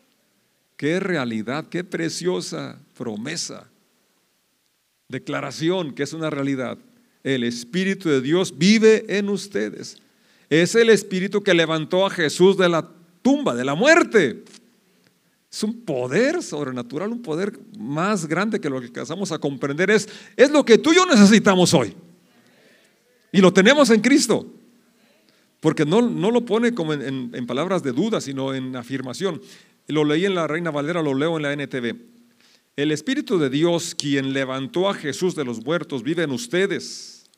Qué 0.75 0.99
realidad, 0.99 1.67
qué 1.69 1.83
preciosa 1.83 2.79
promesa 2.95 3.72
declaración 5.13 5.93
que 5.93 6.03
es 6.03 6.11
una 6.11 6.29
realidad. 6.29 6.77
El 7.23 7.45
Espíritu 7.45 8.09
de 8.09 8.19
Dios 8.19 8.57
vive 8.57 9.05
en 9.07 9.29
ustedes. 9.29 9.97
Es 10.49 10.75
el 10.75 10.89
Espíritu 10.89 11.41
que 11.41 11.53
levantó 11.53 12.05
a 12.05 12.09
Jesús 12.09 12.57
de 12.57 12.67
la 12.67 12.89
tumba, 13.21 13.55
de 13.55 13.63
la 13.63 13.75
muerte. 13.75 14.43
Es 15.49 15.63
un 15.63 15.81
poder 15.85 16.43
sobrenatural, 16.43 17.11
un 17.11 17.21
poder 17.21 17.57
más 17.77 18.25
grande 18.25 18.59
que 18.59 18.69
lo 18.69 18.79
que 18.81 18.87
alcanzamos 18.87 19.31
a 19.31 19.39
comprender. 19.39 19.89
Es, 19.91 20.09
es 20.35 20.51
lo 20.51 20.65
que 20.65 20.77
tú 20.77 20.91
y 20.91 20.95
yo 20.97 21.05
necesitamos 21.05 21.73
hoy. 21.73 21.93
Y 23.31 23.39
lo 23.39 23.53
tenemos 23.53 23.89
en 23.91 24.01
Cristo. 24.01 24.51
Porque 25.59 25.85
no, 25.85 26.01
no 26.01 26.29
lo 26.29 26.45
pone 26.45 26.73
como 26.73 26.91
en, 26.91 27.31
en 27.33 27.47
palabras 27.47 27.83
de 27.83 27.93
duda, 27.93 28.19
sino 28.19 28.53
en 28.53 28.75
afirmación. 28.75 29.41
Lo 29.87 30.03
leí 30.03 30.25
en 30.25 30.35
la 30.35 30.47
Reina 30.47 30.71
Valera, 30.71 31.01
lo 31.01 31.13
leo 31.13 31.37
en 31.37 31.43
la 31.43 31.53
NTV. 31.53 32.12
El 32.75 32.91
Espíritu 32.91 33.37
de 33.37 33.49
Dios, 33.49 33.93
quien 33.93 34.33
levantó 34.33 34.89
a 34.89 34.93
Jesús 34.95 35.35
de 35.35 35.45
los 35.45 35.63
muertos, 35.63 36.01
vive 36.01 36.23
en 36.23 36.31
ustedes. 36.31 37.29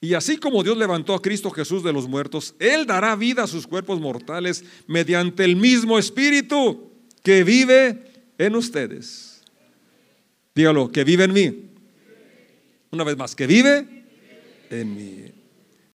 Y 0.00 0.14
así 0.14 0.38
como 0.38 0.62
Dios 0.62 0.76
levantó 0.76 1.14
a 1.14 1.22
Cristo 1.22 1.50
Jesús 1.50 1.84
de 1.84 1.92
los 1.92 2.08
muertos, 2.08 2.54
Él 2.58 2.86
dará 2.86 3.14
vida 3.14 3.44
a 3.44 3.46
sus 3.46 3.66
cuerpos 3.66 4.00
mortales 4.00 4.64
mediante 4.86 5.44
el 5.44 5.56
mismo 5.56 5.98
Espíritu 5.98 6.90
que 7.22 7.44
vive 7.44 8.10
en 8.38 8.56
ustedes. 8.56 9.42
Dígalo, 10.54 10.90
que 10.90 11.04
vive 11.04 11.24
en 11.24 11.32
mí. 11.32 11.70
Una 12.90 13.04
vez 13.04 13.16
más, 13.16 13.36
que 13.36 13.46
vive 13.46 14.04
en 14.70 14.94
mí. 14.96 15.39